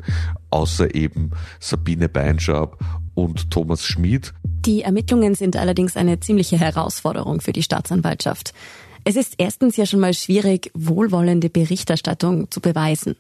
außer 0.51 0.95
eben 0.95 1.33
Sabine 1.59 2.09
Beinschab 2.09 2.79
und 3.17 3.51
Thomas 3.51 3.85
Schmid. 3.85 4.33
Die 4.65 4.83
Ermittlungen 4.83 5.35
sind 5.35 5.57
allerdings 5.57 5.97
eine 5.97 6.21
ziemliche 6.21 6.57
Herausforderung 6.57 7.41
für 7.41 7.53
die 7.53 7.65
Staatsanwaltschaft. 7.65 8.55
Es 9.03 9.17
ist 9.17 9.35
erstens 9.39 9.77
ja 9.77 9.87
schon 9.87 9.99
mal 9.99 10.15
schwierig, 10.15 10.71
wohlwollende 10.75 11.51
Berichterstattung 11.51 12.49
zu 12.53 12.61
beweisen. 12.61 13.17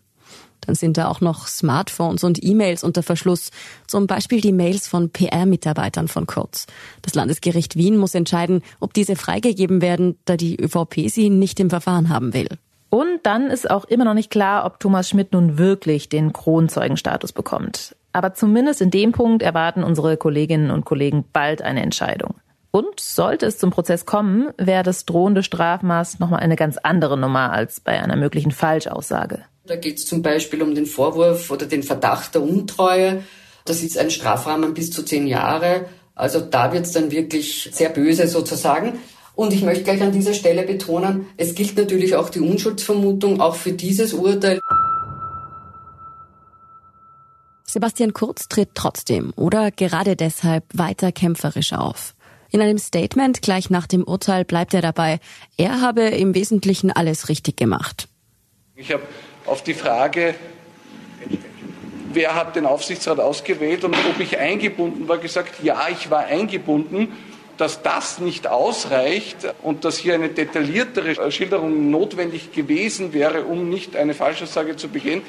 Dann 0.60 0.74
sind 0.74 0.96
da 0.96 1.08
auch 1.08 1.20
noch 1.20 1.46
Smartphones 1.46 2.24
und 2.24 2.42
E-Mails 2.42 2.84
unter 2.84 3.02
Verschluss, 3.02 3.50
zum 3.86 4.06
Beispiel 4.06 4.40
die 4.40 4.52
Mails 4.52 4.88
von 4.88 5.10
PR-Mitarbeitern 5.10 6.08
von 6.08 6.26
Kurz. 6.26 6.66
Das 7.02 7.14
Landesgericht 7.14 7.76
Wien 7.76 7.96
muss 7.96 8.14
entscheiden, 8.14 8.62
ob 8.80 8.94
diese 8.94 9.16
freigegeben 9.16 9.82
werden, 9.82 10.18
da 10.24 10.36
die 10.36 10.60
ÖVP 10.60 11.08
sie 11.08 11.30
nicht 11.30 11.60
im 11.60 11.70
Verfahren 11.70 12.08
haben 12.08 12.34
will. 12.34 12.48
Und 12.90 13.20
dann 13.22 13.46
ist 13.46 13.70
auch 13.70 13.84
immer 13.84 14.04
noch 14.04 14.14
nicht 14.14 14.30
klar, 14.30 14.66
ob 14.66 14.80
Thomas 14.80 15.08
Schmidt 15.08 15.32
nun 15.32 15.58
wirklich 15.58 16.08
den 16.08 16.32
Kronzeugenstatus 16.32 17.32
bekommt. 17.32 17.94
Aber 18.12 18.34
zumindest 18.34 18.80
in 18.80 18.90
dem 18.90 19.12
Punkt 19.12 19.42
erwarten 19.42 19.84
unsere 19.84 20.16
Kolleginnen 20.16 20.72
und 20.72 20.84
Kollegen 20.84 21.24
bald 21.32 21.62
eine 21.62 21.82
Entscheidung. 21.82 22.34
Und 22.72 23.00
sollte 23.00 23.46
es 23.46 23.58
zum 23.58 23.70
Prozess 23.70 24.06
kommen, 24.06 24.50
wäre 24.56 24.82
das 24.82 25.04
drohende 25.04 25.42
Strafmaß 25.42 26.18
nochmal 26.18 26.40
eine 26.40 26.56
ganz 26.56 26.76
andere 26.76 27.16
Nummer 27.16 27.52
als 27.52 27.80
bei 27.80 28.00
einer 28.00 28.16
möglichen 28.16 28.52
Falschaussage. 28.52 29.40
Da 29.66 29.76
geht 29.76 29.98
es 29.98 30.06
zum 30.06 30.22
Beispiel 30.22 30.62
um 30.62 30.74
den 30.74 30.86
Vorwurf 30.86 31.50
oder 31.50 31.66
den 31.66 31.82
Verdacht 31.82 32.34
der 32.34 32.42
Untreue. 32.42 33.22
Das 33.64 33.82
ist 33.82 33.98
ein 33.98 34.10
Strafrahmen 34.10 34.74
bis 34.74 34.90
zu 34.90 35.02
zehn 35.02 35.26
Jahre. 35.26 35.86
Also 36.14 36.40
da 36.40 36.72
wird 36.72 36.86
es 36.86 36.92
dann 36.92 37.10
wirklich 37.10 37.68
sehr 37.72 37.90
böse 37.90 38.26
sozusagen. 38.26 38.98
Und 39.34 39.52
ich 39.52 39.62
möchte 39.62 39.84
gleich 39.84 40.02
an 40.02 40.12
dieser 40.12 40.34
Stelle 40.34 40.64
betonen, 40.64 41.26
es 41.36 41.54
gilt 41.54 41.76
natürlich 41.76 42.14
auch 42.14 42.30
die 42.30 42.40
Unschuldsvermutung, 42.40 43.40
auch 43.40 43.54
für 43.54 43.72
dieses 43.72 44.12
Urteil. 44.12 44.60
Sebastian 47.64 48.12
Kurz 48.12 48.48
tritt 48.48 48.70
trotzdem 48.74 49.32
oder 49.36 49.70
gerade 49.70 50.16
deshalb 50.16 50.64
weiter 50.74 51.12
kämpferisch 51.12 51.72
auf. 51.72 52.14
In 52.50 52.60
einem 52.60 52.78
Statement 52.78 53.42
gleich 53.42 53.70
nach 53.70 53.86
dem 53.86 54.02
Urteil 54.02 54.44
bleibt 54.44 54.74
er 54.74 54.82
dabei, 54.82 55.20
er 55.56 55.80
habe 55.80 56.02
im 56.02 56.34
Wesentlichen 56.34 56.90
alles 56.90 57.28
richtig 57.28 57.56
gemacht. 57.56 58.08
Ich 58.74 58.92
habe 58.92 59.04
auf 59.46 59.62
die 59.62 59.74
Frage, 59.74 60.34
wer 62.12 62.34
hat 62.34 62.56
den 62.56 62.66
Aufsichtsrat 62.66 63.20
ausgewählt 63.20 63.84
und 63.84 63.94
ob 63.94 64.20
ich 64.20 64.38
eingebunden 64.38 65.08
war, 65.08 65.18
gesagt, 65.18 65.62
ja, 65.62 65.88
ich 65.90 66.10
war 66.10 66.24
eingebunden. 66.24 67.08
Dass 67.56 67.82
das 67.82 68.20
nicht 68.20 68.46
ausreicht 68.46 69.36
und 69.62 69.84
dass 69.84 69.98
hier 69.98 70.14
eine 70.14 70.30
detailliertere 70.30 71.30
Schilderung 71.30 71.90
notwendig 71.90 72.52
gewesen 72.52 73.12
wäre, 73.12 73.44
um 73.44 73.68
nicht 73.68 73.96
eine 73.96 74.14
Falschaussage 74.14 74.76
zu 74.76 74.88
begehen, 74.88 75.20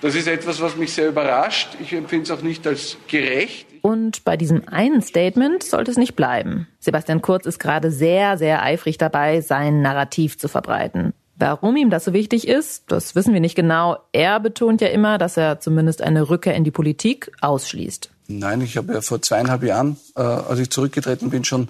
das 0.00 0.14
ist 0.14 0.28
etwas, 0.28 0.62
was 0.62 0.76
mich 0.76 0.92
sehr 0.92 1.08
überrascht. 1.08 1.70
Ich 1.80 1.92
empfinde 1.92 2.24
es 2.24 2.30
auch 2.30 2.42
nicht 2.42 2.66
als 2.66 2.96
gerecht. 3.08 3.66
Und 3.82 4.24
bei 4.24 4.36
diesem 4.36 4.66
einen 4.68 5.02
Statement 5.02 5.62
sollte 5.62 5.90
es 5.90 5.96
nicht 5.96 6.14
bleiben. 6.14 6.68
Sebastian 6.78 7.20
Kurz 7.20 7.46
ist 7.46 7.58
gerade 7.58 7.90
sehr, 7.90 8.38
sehr 8.38 8.62
eifrig 8.62 8.96
dabei, 8.96 9.40
sein 9.40 9.82
Narrativ 9.82 10.38
zu 10.38 10.48
verbreiten. 10.48 11.14
Warum 11.38 11.76
ihm 11.76 11.88
das 11.88 12.04
so 12.04 12.12
wichtig 12.12 12.48
ist, 12.48 12.84
das 12.88 13.14
wissen 13.14 13.32
wir 13.32 13.40
nicht 13.40 13.54
genau. 13.54 13.98
Er 14.12 14.40
betont 14.40 14.80
ja 14.80 14.88
immer, 14.88 15.18
dass 15.18 15.36
er 15.36 15.60
zumindest 15.60 16.02
eine 16.02 16.28
Rückkehr 16.28 16.54
in 16.54 16.64
die 16.64 16.72
Politik 16.72 17.30
ausschließt. 17.40 18.10
Nein, 18.26 18.60
ich 18.60 18.76
habe 18.76 18.92
ja 18.92 19.00
vor 19.00 19.22
zweieinhalb 19.22 19.62
Jahren, 19.62 19.96
äh, 20.16 20.20
als 20.20 20.58
ich 20.58 20.70
zurückgetreten 20.70 21.30
bin, 21.30 21.44
schon 21.44 21.68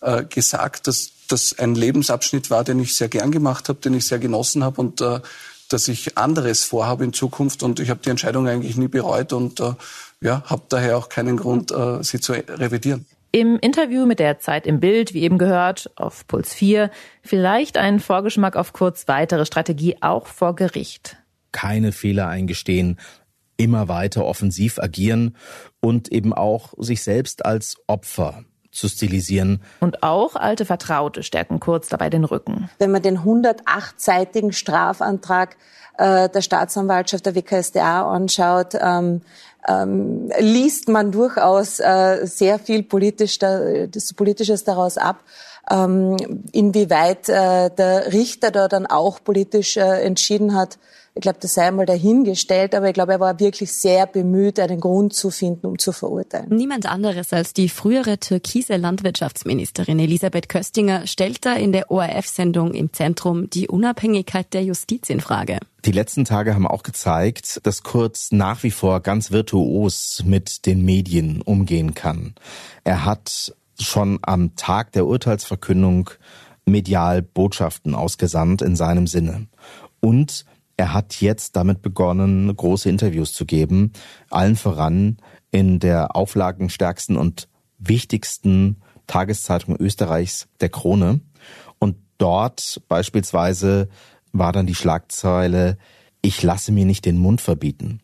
äh, 0.00 0.24
gesagt, 0.24 0.86
dass 0.86 1.12
das 1.28 1.58
ein 1.58 1.74
Lebensabschnitt 1.74 2.50
war, 2.50 2.64
den 2.64 2.80
ich 2.80 2.96
sehr 2.96 3.08
gern 3.08 3.30
gemacht 3.30 3.68
habe, 3.68 3.78
den 3.80 3.94
ich 3.94 4.06
sehr 4.06 4.18
genossen 4.18 4.64
habe 4.64 4.80
und 4.80 5.02
äh, 5.02 5.20
dass 5.68 5.86
ich 5.88 6.16
anderes 6.16 6.64
vorhabe 6.64 7.04
in 7.04 7.12
Zukunft. 7.12 7.62
Und 7.62 7.78
ich 7.78 7.90
habe 7.90 8.00
die 8.02 8.10
Entscheidung 8.10 8.48
eigentlich 8.48 8.76
nie 8.76 8.88
bereut 8.88 9.32
und 9.34 9.60
äh, 9.60 9.74
ja, 10.22 10.42
habe 10.46 10.62
daher 10.68 10.96
auch 10.96 11.10
keinen 11.10 11.36
Grund, 11.36 11.70
äh, 11.72 12.02
sie 12.02 12.20
zu 12.20 12.32
revidieren. 12.32 13.06
Im 13.32 13.58
Interview 13.60 14.06
mit 14.06 14.18
der 14.18 14.40
Zeit 14.40 14.66
im 14.66 14.80
Bild, 14.80 15.14
wie 15.14 15.22
eben 15.22 15.38
gehört, 15.38 15.90
auf 15.94 16.26
Puls 16.26 16.52
4, 16.52 16.90
vielleicht 17.22 17.76
ein 17.76 18.00
Vorgeschmack 18.00 18.56
auf 18.56 18.72
kurz 18.72 19.06
weitere 19.06 19.46
Strategie 19.46 19.96
auch 20.00 20.26
vor 20.26 20.56
Gericht. 20.56 21.16
Keine 21.52 21.92
Fehler 21.92 22.26
eingestehen, 22.26 22.98
immer 23.56 23.86
weiter 23.86 24.24
offensiv 24.24 24.80
agieren 24.80 25.36
und 25.80 26.10
eben 26.10 26.32
auch 26.32 26.74
sich 26.78 27.02
selbst 27.04 27.44
als 27.44 27.76
Opfer 27.86 28.44
zu 28.72 28.88
stilisieren. 28.88 29.62
Und 29.80 30.02
auch 30.02 30.34
alte 30.36 30.64
Vertraute 30.64 31.22
stärken 31.22 31.60
kurz 31.60 31.88
dabei 31.88 32.10
den 32.10 32.24
Rücken. 32.24 32.68
Wenn 32.78 32.90
man 32.90 33.02
den 33.02 33.18
108-seitigen 33.18 34.52
Strafantrag 34.52 35.56
äh, 35.98 36.28
der 36.28 36.40
Staatsanwaltschaft 36.40 37.26
der 37.26 37.34
WKSDA 37.34 38.10
anschaut, 38.10 38.74
ähm, 38.80 39.22
ähm, 39.68 40.30
liest 40.38 40.88
man 40.88 41.12
durchaus 41.12 41.80
äh, 41.80 42.26
sehr 42.26 42.58
viel 42.58 42.82
politisch 42.82 43.38
da, 43.38 43.60
Politisches 44.16 44.64
daraus 44.64 44.96
ab. 44.96 45.22
Ähm, 45.68 46.16
inwieweit 46.52 47.28
äh, 47.28 47.70
der 47.70 48.12
Richter 48.12 48.50
da 48.50 48.68
dann 48.68 48.86
auch 48.86 49.22
politisch 49.22 49.76
äh, 49.76 50.02
entschieden 50.02 50.54
hat, 50.54 50.78
ich 51.14 51.22
glaube, 51.22 51.38
das 51.40 51.54
sei 51.54 51.66
einmal 51.66 51.86
dahingestellt, 51.86 52.74
aber 52.74 52.88
ich 52.88 52.94
glaube, 52.94 53.12
er 53.12 53.20
war 53.20 53.40
wirklich 53.40 53.72
sehr 53.72 54.06
bemüht, 54.06 54.60
einen 54.60 54.80
Grund 54.80 55.12
zu 55.12 55.30
finden, 55.30 55.66
um 55.66 55.78
zu 55.78 55.92
verurteilen. 55.92 56.48
Niemand 56.50 56.86
anderes 56.86 57.32
als 57.32 57.52
die 57.52 57.68
frühere 57.68 58.18
türkise 58.18 58.76
Landwirtschaftsministerin 58.76 59.98
Elisabeth 59.98 60.48
Köstinger 60.48 61.06
stellt 61.08 61.44
da 61.44 61.54
in 61.54 61.72
der 61.72 61.90
ORF-Sendung 61.90 62.74
im 62.74 62.92
Zentrum 62.92 63.50
die 63.50 63.66
Unabhängigkeit 63.66 64.54
der 64.54 64.62
Justiz 64.62 65.10
in 65.10 65.20
Frage. 65.20 65.58
Die 65.84 65.92
letzten 65.92 66.24
Tage 66.24 66.54
haben 66.54 66.66
auch 66.66 66.84
gezeigt, 66.84 67.60
dass 67.64 67.82
Kurz 67.82 68.30
nach 68.30 68.62
wie 68.62 68.70
vor 68.70 69.00
ganz 69.00 69.32
virtuos 69.32 70.22
mit 70.24 70.64
den 70.66 70.84
Medien 70.84 71.42
umgehen 71.42 71.94
kann. 71.94 72.34
Er 72.84 73.04
hat 73.04 73.54
schon 73.82 74.18
am 74.22 74.56
Tag 74.56 74.92
der 74.92 75.06
Urteilsverkündung 75.06 76.10
medial 76.64 77.22
Botschaften 77.22 77.94
ausgesandt 77.94 78.62
in 78.62 78.76
seinem 78.76 79.06
Sinne. 79.06 79.46
Und 80.00 80.44
er 80.76 80.94
hat 80.94 81.20
jetzt 81.20 81.56
damit 81.56 81.82
begonnen, 81.82 82.54
große 82.56 82.88
Interviews 82.88 83.32
zu 83.32 83.44
geben, 83.44 83.92
allen 84.30 84.56
voran 84.56 85.18
in 85.50 85.78
der 85.78 86.16
auflagenstärksten 86.16 87.16
und 87.16 87.48
wichtigsten 87.78 88.80
Tageszeitung 89.06 89.76
Österreichs, 89.76 90.48
der 90.60 90.68
Krone. 90.68 91.20
Und 91.78 91.96
dort 92.18 92.80
beispielsweise 92.88 93.88
war 94.32 94.52
dann 94.52 94.66
die 94.66 94.74
Schlagzeile, 94.74 95.76
ich 96.22 96.42
lasse 96.42 96.72
mir 96.72 96.84
nicht 96.84 97.04
den 97.04 97.18
Mund 97.18 97.40
verbieten. 97.40 98.00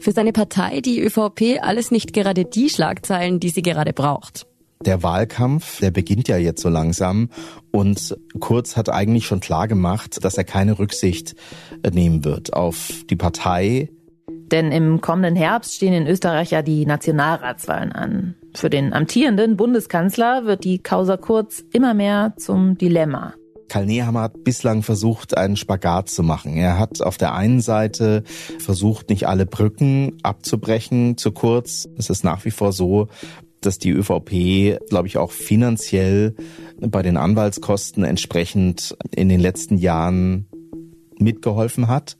Für 0.00 0.12
seine 0.12 0.32
Partei, 0.32 0.80
die 0.80 1.00
ÖVP, 1.00 1.60
alles 1.60 1.90
nicht 1.90 2.14
gerade 2.14 2.46
die 2.46 2.70
Schlagzeilen, 2.70 3.38
die 3.38 3.50
sie 3.50 3.60
gerade 3.60 3.92
braucht. 3.92 4.46
Der 4.86 5.02
Wahlkampf, 5.02 5.80
der 5.80 5.90
beginnt 5.90 6.26
ja 6.26 6.38
jetzt 6.38 6.62
so 6.62 6.70
langsam 6.70 7.28
und 7.70 8.16
Kurz 8.40 8.78
hat 8.78 8.88
eigentlich 8.88 9.26
schon 9.26 9.40
klar 9.40 9.68
gemacht, 9.68 10.24
dass 10.24 10.38
er 10.38 10.44
keine 10.44 10.78
Rücksicht 10.78 11.34
nehmen 11.92 12.24
wird 12.24 12.54
auf 12.54 12.90
die 13.10 13.16
Partei. 13.16 13.90
Denn 14.26 14.72
im 14.72 15.02
kommenden 15.02 15.36
Herbst 15.36 15.74
stehen 15.74 15.92
in 15.92 16.06
Österreich 16.06 16.50
ja 16.50 16.62
die 16.62 16.86
Nationalratswahlen 16.86 17.92
an. 17.92 18.36
Für 18.54 18.70
den 18.70 18.94
amtierenden 18.94 19.58
Bundeskanzler 19.58 20.46
wird 20.46 20.64
die 20.64 20.78
Causa 20.78 21.18
Kurz 21.18 21.62
immer 21.72 21.92
mehr 21.92 22.32
zum 22.38 22.78
Dilemma. 22.78 23.34
Karl 23.70 23.86
Nehammer 23.86 24.22
hat 24.22 24.42
bislang 24.42 24.82
versucht, 24.82 25.38
einen 25.38 25.56
Spagat 25.56 26.10
zu 26.10 26.24
machen. 26.24 26.56
Er 26.56 26.76
hat 26.76 27.00
auf 27.02 27.16
der 27.16 27.34
einen 27.34 27.60
Seite 27.60 28.24
versucht, 28.58 29.08
nicht 29.10 29.28
alle 29.28 29.46
Brücken 29.46 30.18
abzubrechen 30.24 31.16
zu 31.16 31.30
kurz. 31.30 31.88
Es 31.96 32.10
ist 32.10 32.24
nach 32.24 32.44
wie 32.44 32.50
vor 32.50 32.72
so, 32.72 33.06
dass 33.60 33.78
die 33.78 33.90
ÖVP, 33.90 34.80
glaube 34.88 35.06
ich, 35.06 35.18
auch 35.18 35.30
finanziell 35.30 36.34
bei 36.80 37.02
den 37.02 37.16
Anwaltskosten 37.16 38.02
entsprechend 38.02 38.96
in 39.14 39.28
den 39.28 39.38
letzten 39.38 39.78
Jahren 39.78 40.46
mitgeholfen 41.20 41.88
hat. 41.88 42.16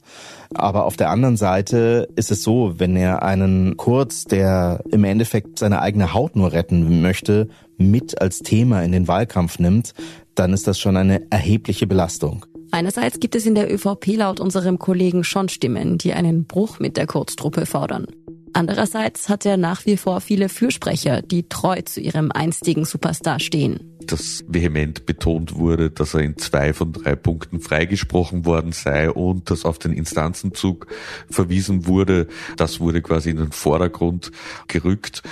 Aber 0.53 0.85
auf 0.85 0.97
der 0.97 1.09
anderen 1.09 1.37
Seite 1.37 2.07
ist 2.15 2.31
es 2.31 2.43
so, 2.43 2.73
wenn 2.77 2.95
er 2.95 3.23
einen 3.23 3.77
Kurz, 3.77 4.25
der 4.25 4.81
im 4.91 5.03
Endeffekt 5.03 5.59
seine 5.59 5.81
eigene 5.81 6.13
Haut 6.13 6.35
nur 6.35 6.51
retten 6.51 7.01
möchte, 7.01 7.47
mit 7.77 8.21
als 8.21 8.39
Thema 8.39 8.83
in 8.83 8.91
den 8.91 9.07
Wahlkampf 9.07 9.59
nimmt, 9.59 9.93
dann 10.35 10.53
ist 10.53 10.67
das 10.67 10.79
schon 10.79 10.97
eine 10.97 11.21
erhebliche 11.31 11.87
Belastung. 11.87 12.45
Einerseits 12.71 13.19
gibt 13.19 13.35
es 13.35 13.45
in 13.45 13.55
der 13.55 13.73
ÖVP 13.73 14.15
laut 14.15 14.39
unserem 14.39 14.79
Kollegen 14.79 15.25
schon 15.25 15.49
Stimmen, 15.49 15.97
die 15.97 16.13
einen 16.13 16.45
Bruch 16.45 16.79
mit 16.79 16.95
der 16.95 17.05
Kurztruppe 17.05 17.65
fordern. 17.65 18.07
Andererseits 18.53 19.29
hat 19.29 19.45
er 19.45 19.57
nach 19.57 19.85
wie 19.85 19.97
vor 19.97 20.21
viele 20.21 20.49
Fürsprecher, 20.49 21.21
die 21.21 21.47
treu 21.47 21.81
zu 21.81 22.01
ihrem 22.01 22.31
einstigen 22.31 22.85
Superstar 22.85 23.39
stehen. 23.39 23.91
dass 24.07 24.43
vehement 24.47 25.05
betont 25.05 25.55
wurde, 25.55 25.89
dass 25.89 26.13
er 26.13 26.21
in 26.21 26.37
zwei 26.37 26.73
von 26.73 26.91
drei 26.91 27.15
Punkten 27.15 27.59
freigesprochen 27.59 28.45
worden 28.45 28.71
sei 28.71 29.09
und 29.09 29.49
dass 29.49 29.65
auf 29.65 29.79
den 29.79 29.93
Instanzenzug 29.93 30.87
verwiesen 31.29 31.87
wurde. 31.87 32.27
Das 32.57 32.79
wurde 32.79 33.01
quasi 33.01 33.29
in 33.29 33.37
den 33.37 33.51
Vordergrund 33.51 34.31
gerückt. 34.67 35.23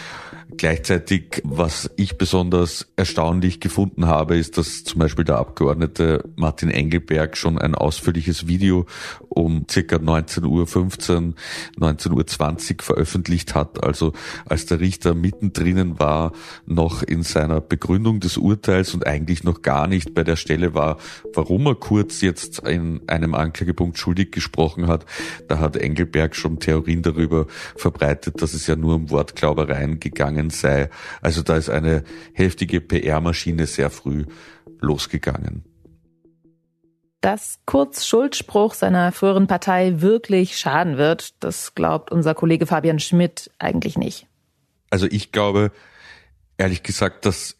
Gleichzeitig, 0.57 1.43
was 1.43 1.91
ich 1.95 2.17
besonders 2.17 2.87
erstaunlich 2.95 3.59
gefunden 3.59 4.07
habe, 4.07 4.35
ist, 4.35 4.57
dass 4.57 4.83
zum 4.83 4.99
Beispiel 4.99 5.23
der 5.23 5.37
Abgeordnete 5.37 6.27
Martin 6.35 6.71
Engelberg 6.71 7.37
schon 7.37 7.59
ein 7.59 7.75
ausführliches 7.75 8.47
Video 8.47 8.87
um 9.29 9.67
circa 9.69 9.97
19.15 9.97 10.45
Uhr, 10.47 10.63
19.20 11.77 12.71
Uhr 12.71 12.83
veröffentlicht 12.83 13.53
hat. 13.53 13.83
Also 13.83 14.13
als 14.45 14.65
der 14.65 14.79
Richter 14.79 15.13
mittendrin 15.13 15.99
war, 15.99 16.31
noch 16.65 17.03
in 17.03 17.21
seiner 17.21 17.61
Begründung 17.61 18.19
des 18.19 18.37
Urteils 18.37 18.95
und 18.95 19.05
eigentlich 19.05 19.43
noch 19.43 19.61
gar 19.61 19.85
nicht 19.85 20.15
bei 20.15 20.23
der 20.23 20.35
Stelle 20.35 20.73
war, 20.73 20.97
warum 21.35 21.67
er 21.67 21.75
kurz 21.75 22.21
jetzt 22.21 22.67
in 22.67 23.01
einem 23.07 23.35
Anklagepunkt 23.35 23.99
schuldig 23.99 24.31
gesprochen 24.31 24.87
hat. 24.87 25.05
Da 25.47 25.59
hat 25.59 25.77
Engelberg 25.77 26.35
schon 26.35 26.59
Theorien 26.59 27.03
darüber 27.03 27.45
verbreitet, 27.75 28.41
dass 28.41 28.55
es 28.55 28.65
ja 28.65 28.75
nur 28.75 28.95
um 28.95 29.11
Wortglaubereien 29.11 29.99
gegangen 29.99 30.38
gegangen 30.39 30.49
sei. 30.49 30.89
Also 31.21 31.41
da 31.41 31.57
ist 31.57 31.69
eine 31.69 32.03
heftige 32.33 32.81
PR-Maschine 32.81 33.65
sehr 33.67 33.89
früh 33.89 34.25
losgegangen. 34.79 35.63
Dass 37.21 37.59
Kurz 37.65 38.05
Schuldspruch 38.05 38.73
seiner 38.73 39.11
früheren 39.11 39.47
Partei 39.47 39.99
wirklich 40.01 40.57
schaden 40.57 40.97
wird, 40.97 41.43
das 41.43 41.75
glaubt 41.75 42.11
unser 42.11 42.33
Kollege 42.33 42.65
Fabian 42.65 42.99
Schmidt 42.99 43.51
eigentlich 43.59 43.97
nicht. 43.97 44.27
Also 44.89 45.05
ich 45.05 45.33
glaube, 45.33 45.71
ehrlich 46.57 46.81
gesagt, 46.81 47.25
dass 47.25 47.57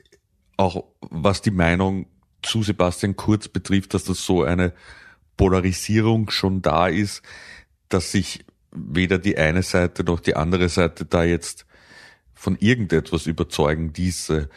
auch 0.56 0.86
was 1.02 1.42
die 1.42 1.52
Meinung 1.52 2.08
zu 2.42 2.64
Sebastian 2.64 3.18
Kurz 3.18 3.50
betrifft, 3.50 3.94
dass 3.94 4.06
das 4.06 4.26
so 4.26 4.44
eine 4.44 4.74
Polarisierung 5.36 6.30
schon 6.30 6.62
da 6.62 6.88
ist, 6.88 7.22
dass 7.90 8.12
sich 8.14 8.46
weder 8.72 9.18
die 9.18 9.38
eine 9.38 9.64
Seite 9.64 10.06
noch 10.06 10.22
die 10.22 10.36
andere 10.36 10.70
Seite 10.70 11.06
da 11.06 11.24
jetzt 11.24 11.66
von 12.40 12.56
irgendetwas 12.58 13.28
überzeugen, 13.28 13.92
diese, 13.92 14.50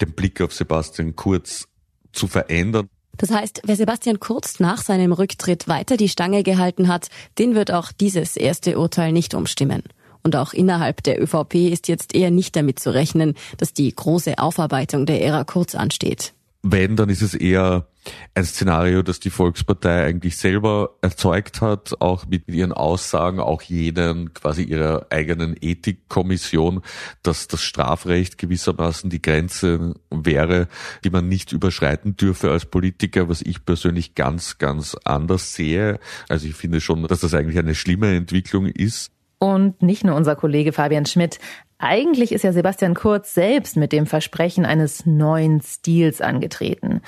den 0.00 0.12
Blick 0.12 0.40
auf 0.40 0.54
Sebastian 0.54 1.16
Kurz 1.16 1.66
zu 2.12 2.28
verändern. 2.28 2.88
Das 3.16 3.32
heißt, 3.32 3.62
wer 3.64 3.74
Sebastian 3.74 4.20
Kurz 4.20 4.60
nach 4.60 4.82
seinem 4.82 5.12
Rücktritt 5.12 5.66
weiter 5.66 5.96
die 5.96 6.08
Stange 6.08 6.44
gehalten 6.44 6.86
hat, 6.86 7.08
den 7.38 7.56
wird 7.56 7.72
auch 7.72 7.90
dieses 7.90 8.36
erste 8.36 8.78
Urteil 8.78 9.10
nicht 9.10 9.34
umstimmen. 9.34 9.82
Und 10.22 10.36
auch 10.36 10.52
innerhalb 10.52 11.02
der 11.02 11.20
ÖVP 11.20 11.54
ist 11.72 11.88
jetzt 11.88 12.14
eher 12.14 12.30
nicht 12.30 12.54
damit 12.54 12.78
zu 12.78 12.94
rechnen, 12.94 13.34
dass 13.58 13.72
die 13.72 13.92
große 13.92 14.38
Aufarbeitung 14.38 15.04
der 15.04 15.20
Ära 15.20 15.42
Kurz 15.42 15.74
ansteht. 15.74 16.34
Wenn, 16.66 16.96
dann 16.96 17.10
ist 17.10 17.20
es 17.20 17.34
eher 17.34 17.88
ein 18.34 18.44
Szenario, 18.44 19.02
das 19.02 19.20
die 19.20 19.28
Volkspartei 19.28 20.06
eigentlich 20.06 20.38
selber 20.38 20.96
erzeugt 21.02 21.60
hat, 21.60 22.00
auch 22.00 22.26
mit 22.26 22.48
ihren 22.48 22.72
Aussagen, 22.72 23.38
auch 23.38 23.60
jenen 23.60 24.32
quasi 24.32 24.62
ihrer 24.62 25.06
eigenen 25.10 25.56
Ethikkommission, 25.60 26.80
dass 27.22 27.48
das 27.48 27.62
Strafrecht 27.62 28.38
gewissermaßen 28.38 29.10
die 29.10 29.20
Grenze 29.20 29.94
wäre, 30.10 30.68
die 31.04 31.10
man 31.10 31.28
nicht 31.28 31.52
überschreiten 31.52 32.16
dürfe 32.16 32.50
als 32.50 32.64
Politiker, 32.64 33.28
was 33.28 33.42
ich 33.42 33.66
persönlich 33.66 34.14
ganz, 34.14 34.56
ganz 34.56 34.96
anders 35.04 35.54
sehe. 35.54 36.00
Also 36.30 36.46
ich 36.46 36.54
finde 36.54 36.80
schon, 36.80 37.06
dass 37.06 37.20
das 37.20 37.34
eigentlich 37.34 37.58
eine 37.58 37.74
schlimme 37.74 38.16
Entwicklung 38.16 38.64
ist. 38.64 39.12
Und 39.38 39.82
nicht 39.82 40.04
nur 40.04 40.16
unser 40.16 40.36
Kollege 40.36 40.72
Fabian 40.72 41.04
Schmidt. 41.04 41.38
Eigentlich 41.86 42.32
ist 42.32 42.44
ja 42.44 42.52
Sebastian 42.54 42.94
Kurz 42.94 43.34
selbst 43.34 43.76
mit 43.76 43.92
dem 43.92 44.06
Versprechen 44.06 44.64
eines 44.64 45.04
neuen 45.04 45.60
Stils 45.60 46.22
angetreten. 46.22 47.02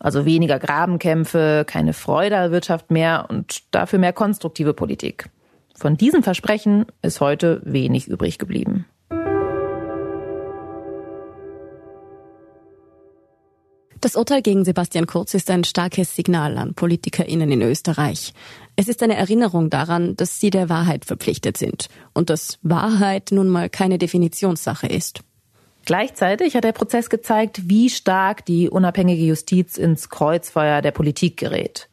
Also 0.00 0.26
weniger 0.26 0.58
Grabenkämpfe, 0.58 1.64
keine 1.64 1.92
Freuderwirtschaft 1.92 2.90
mehr 2.90 3.26
und 3.30 3.62
dafür 3.70 4.00
mehr 4.00 4.12
konstruktive 4.12 4.74
Politik. 4.74 5.30
Von 5.76 5.96
diesem 5.96 6.24
Versprechen 6.24 6.86
ist 7.02 7.20
heute 7.20 7.62
wenig 7.64 8.08
übrig 8.08 8.38
geblieben. 8.38 8.86
Das 14.00 14.16
Urteil 14.16 14.42
gegen 14.42 14.64
Sebastian 14.64 15.06
Kurz 15.06 15.34
ist 15.34 15.50
ein 15.50 15.64
starkes 15.64 16.16
Signal 16.16 16.58
an 16.58 16.74
PolitikerInnen 16.74 17.50
in 17.52 17.62
Österreich. 17.62 18.34
Es 18.76 18.88
ist 18.88 19.02
eine 19.02 19.16
Erinnerung 19.16 19.70
daran, 19.70 20.16
dass 20.16 20.38
sie 20.38 20.50
der 20.50 20.68
Wahrheit 20.68 21.06
verpflichtet 21.06 21.56
sind 21.56 21.88
und 22.12 22.28
dass 22.28 22.58
Wahrheit 22.62 23.30
nun 23.32 23.48
mal 23.48 23.70
keine 23.70 23.96
Definitionssache 23.96 24.86
ist. 24.86 25.20
Gleichzeitig 25.86 26.56
hat 26.56 26.64
der 26.64 26.72
Prozess 26.72 27.08
gezeigt, 27.08 27.68
wie 27.68 27.88
stark 27.88 28.44
die 28.44 28.68
unabhängige 28.68 29.24
Justiz 29.24 29.78
ins 29.78 30.10
Kreuzfeuer 30.10 30.82
der 30.82 30.90
Politik 30.90 31.38
gerät. 31.38 31.88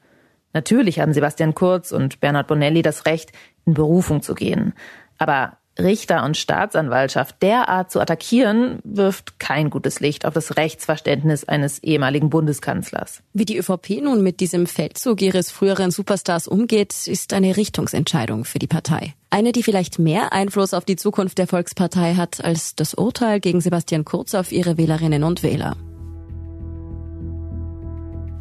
Natürlich 0.51 0.99
haben 0.99 1.13
Sebastian 1.13 1.55
Kurz 1.55 1.91
und 1.91 2.19
Bernhard 2.19 2.47
Bonelli 2.47 2.81
das 2.81 3.05
Recht, 3.05 3.31
in 3.65 3.75
Berufung 3.75 4.21
zu 4.21 4.35
gehen. 4.35 4.73
Aber 5.17 5.57
Richter 5.79 6.23
und 6.23 6.37
Staatsanwaltschaft 6.37 7.41
derart 7.41 7.91
zu 7.91 7.99
attackieren, 7.99 8.79
wirft 8.83 9.39
kein 9.39 9.69
gutes 9.69 9.99
Licht 9.99 10.25
auf 10.25 10.33
das 10.33 10.55
Rechtsverständnis 10.55 11.45
eines 11.45 11.81
ehemaligen 11.81 12.29
Bundeskanzlers. 12.29 13.23
Wie 13.33 13.45
die 13.45 13.57
ÖVP 13.57 14.01
nun 14.03 14.21
mit 14.21 14.39
diesem 14.39 14.67
Feldzug 14.67 15.21
ihres 15.21 15.51
früheren 15.51 15.89
Superstars 15.89 16.47
umgeht, 16.47 17.07
ist 17.07 17.33
eine 17.33 17.57
Richtungsentscheidung 17.57 18.45
für 18.45 18.59
die 18.59 18.67
Partei. 18.67 19.13
Eine, 19.31 19.51
die 19.51 19.63
vielleicht 19.63 19.97
mehr 19.97 20.31
Einfluss 20.31 20.75
auf 20.75 20.85
die 20.85 20.95
Zukunft 20.95 21.39
der 21.39 21.47
Volkspartei 21.47 22.13
hat 22.13 22.43
als 22.43 22.75
das 22.75 22.93
Urteil 22.93 23.39
gegen 23.39 23.61
Sebastian 23.61 24.05
Kurz 24.05 24.35
auf 24.35 24.51
ihre 24.51 24.77
Wählerinnen 24.77 25.23
und 25.23 25.41
Wähler. 25.41 25.75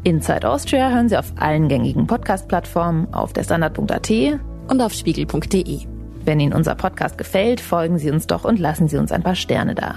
Inside 0.03 0.47
Austria 0.47 0.89
hören 0.89 1.09
Sie 1.09 1.17
auf 1.17 1.33
allen 1.37 1.69
gängigen 1.69 2.05
Podcast-Plattformen, 2.05 3.11
auf 3.13 3.33
der 3.33 3.43
Standard.at 3.43 4.11
und 4.67 4.81
auf 4.81 4.93
spiegel.de. 4.93 5.87
Wenn 6.25 6.39
Ihnen 6.39 6.53
unser 6.53 6.75
Podcast 6.75 7.17
gefällt, 7.17 7.59
folgen 7.59 7.97
Sie 7.97 8.09
uns 8.09 8.27
doch 8.27 8.45
und 8.45 8.59
lassen 8.59 8.87
Sie 8.87 8.97
uns 8.97 9.11
ein 9.11 9.23
paar 9.23 9.35
Sterne 9.35 9.75
da. 9.75 9.95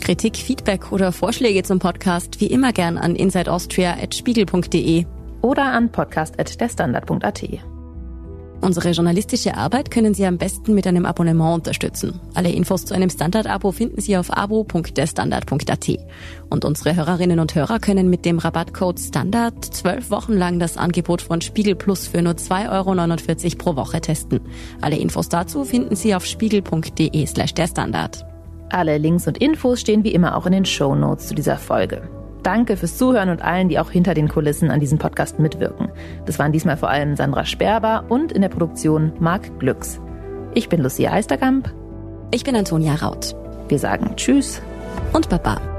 Kritik, 0.00 0.36
Feedback 0.36 0.92
oder 0.92 1.12
Vorschläge 1.12 1.62
zum 1.62 1.78
Podcast 1.78 2.40
wie 2.40 2.46
immer 2.46 2.72
gern 2.72 2.98
an 2.98 3.16
insideaustria.spiegel.de 3.16 5.06
oder 5.42 5.64
an 5.64 5.90
podcast.derstandard.at. 5.90 7.75
Unsere 8.60 8.90
journalistische 8.90 9.56
Arbeit 9.56 9.90
können 9.90 10.14
Sie 10.14 10.26
am 10.26 10.38
besten 10.38 10.74
mit 10.74 10.86
einem 10.86 11.06
Abonnement 11.06 11.54
unterstützen. 11.54 12.20
Alle 12.34 12.50
Infos 12.50 12.84
zu 12.84 12.94
einem 12.94 13.10
Standard-Abo 13.10 13.70
finden 13.70 14.00
Sie 14.00 14.16
auf 14.16 14.36
abo.derstandard.at. 14.36 15.98
Und 16.50 16.64
unsere 16.64 16.96
Hörerinnen 16.96 17.38
und 17.38 17.54
Hörer 17.54 17.78
können 17.78 18.08
mit 18.08 18.24
dem 18.24 18.38
Rabattcode 18.38 18.98
STANDARD 18.98 19.64
zwölf 19.64 20.10
Wochen 20.10 20.32
lang 20.32 20.58
das 20.58 20.76
Angebot 20.76 21.22
von 21.22 21.40
Spiegel 21.40 21.74
Plus 21.74 22.06
für 22.06 22.22
nur 22.22 22.34
2,49 22.34 23.44
Euro 23.44 23.56
pro 23.58 23.76
Woche 23.76 24.00
testen. 24.00 24.40
Alle 24.80 24.96
Infos 24.96 25.28
dazu 25.28 25.64
finden 25.64 25.94
Sie 25.94 26.14
auf 26.14 26.24
spiegel.de 26.24 27.26
slash 27.26 27.54
der 27.54 27.68
Standard. 27.68 28.24
Alle 28.70 28.98
Links 28.98 29.28
und 29.28 29.38
Infos 29.38 29.80
stehen 29.80 30.02
wie 30.02 30.12
immer 30.12 30.36
auch 30.36 30.46
in 30.46 30.52
den 30.52 30.64
Show 30.64 30.94
Notes 30.94 31.28
zu 31.28 31.34
dieser 31.34 31.56
Folge. 31.56 32.15
Danke 32.46 32.76
fürs 32.76 32.96
Zuhören 32.96 33.28
und 33.28 33.42
allen, 33.42 33.68
die 33.68 33.80
auch 33.80 33.90
hinter 33.90 34.14
den 34.14 34.28
Kulissen 34.28 34.70
an 34.70 34.78
diesem 34.78 34.98
Podcast 34.98 35.40
mitwirken. 35.40 35.88
Das 36.26 36.38
waren 36.38 36.52
diesmal 36.52 36.76
vor 36.76 36.88
allem 36.88 37.16
Sandra 37.16 37.44
Sperber 37.44 38.04
und 38.08 38.30
in 38.30 38.40
der 38.40 38.48
Produktion 38.48 39.12
Marc 39.18 39.58
Glücks. 39.58 40.00
Ich 40.54 40.68
bin 40.68 40.80
Lucia 40.80 41.10
Eisterkamp. 41.10 41.74
Ich 42.30 42.44
bin 42.44 42.54
Antonia 42.54 42.94
Raut. 42.94 43.34
Wir 43.66 43.80
sagen 43.80 44.14
Tschüss 44.14 44.62
und 45.12 45.28
Baba. 45.28 45.75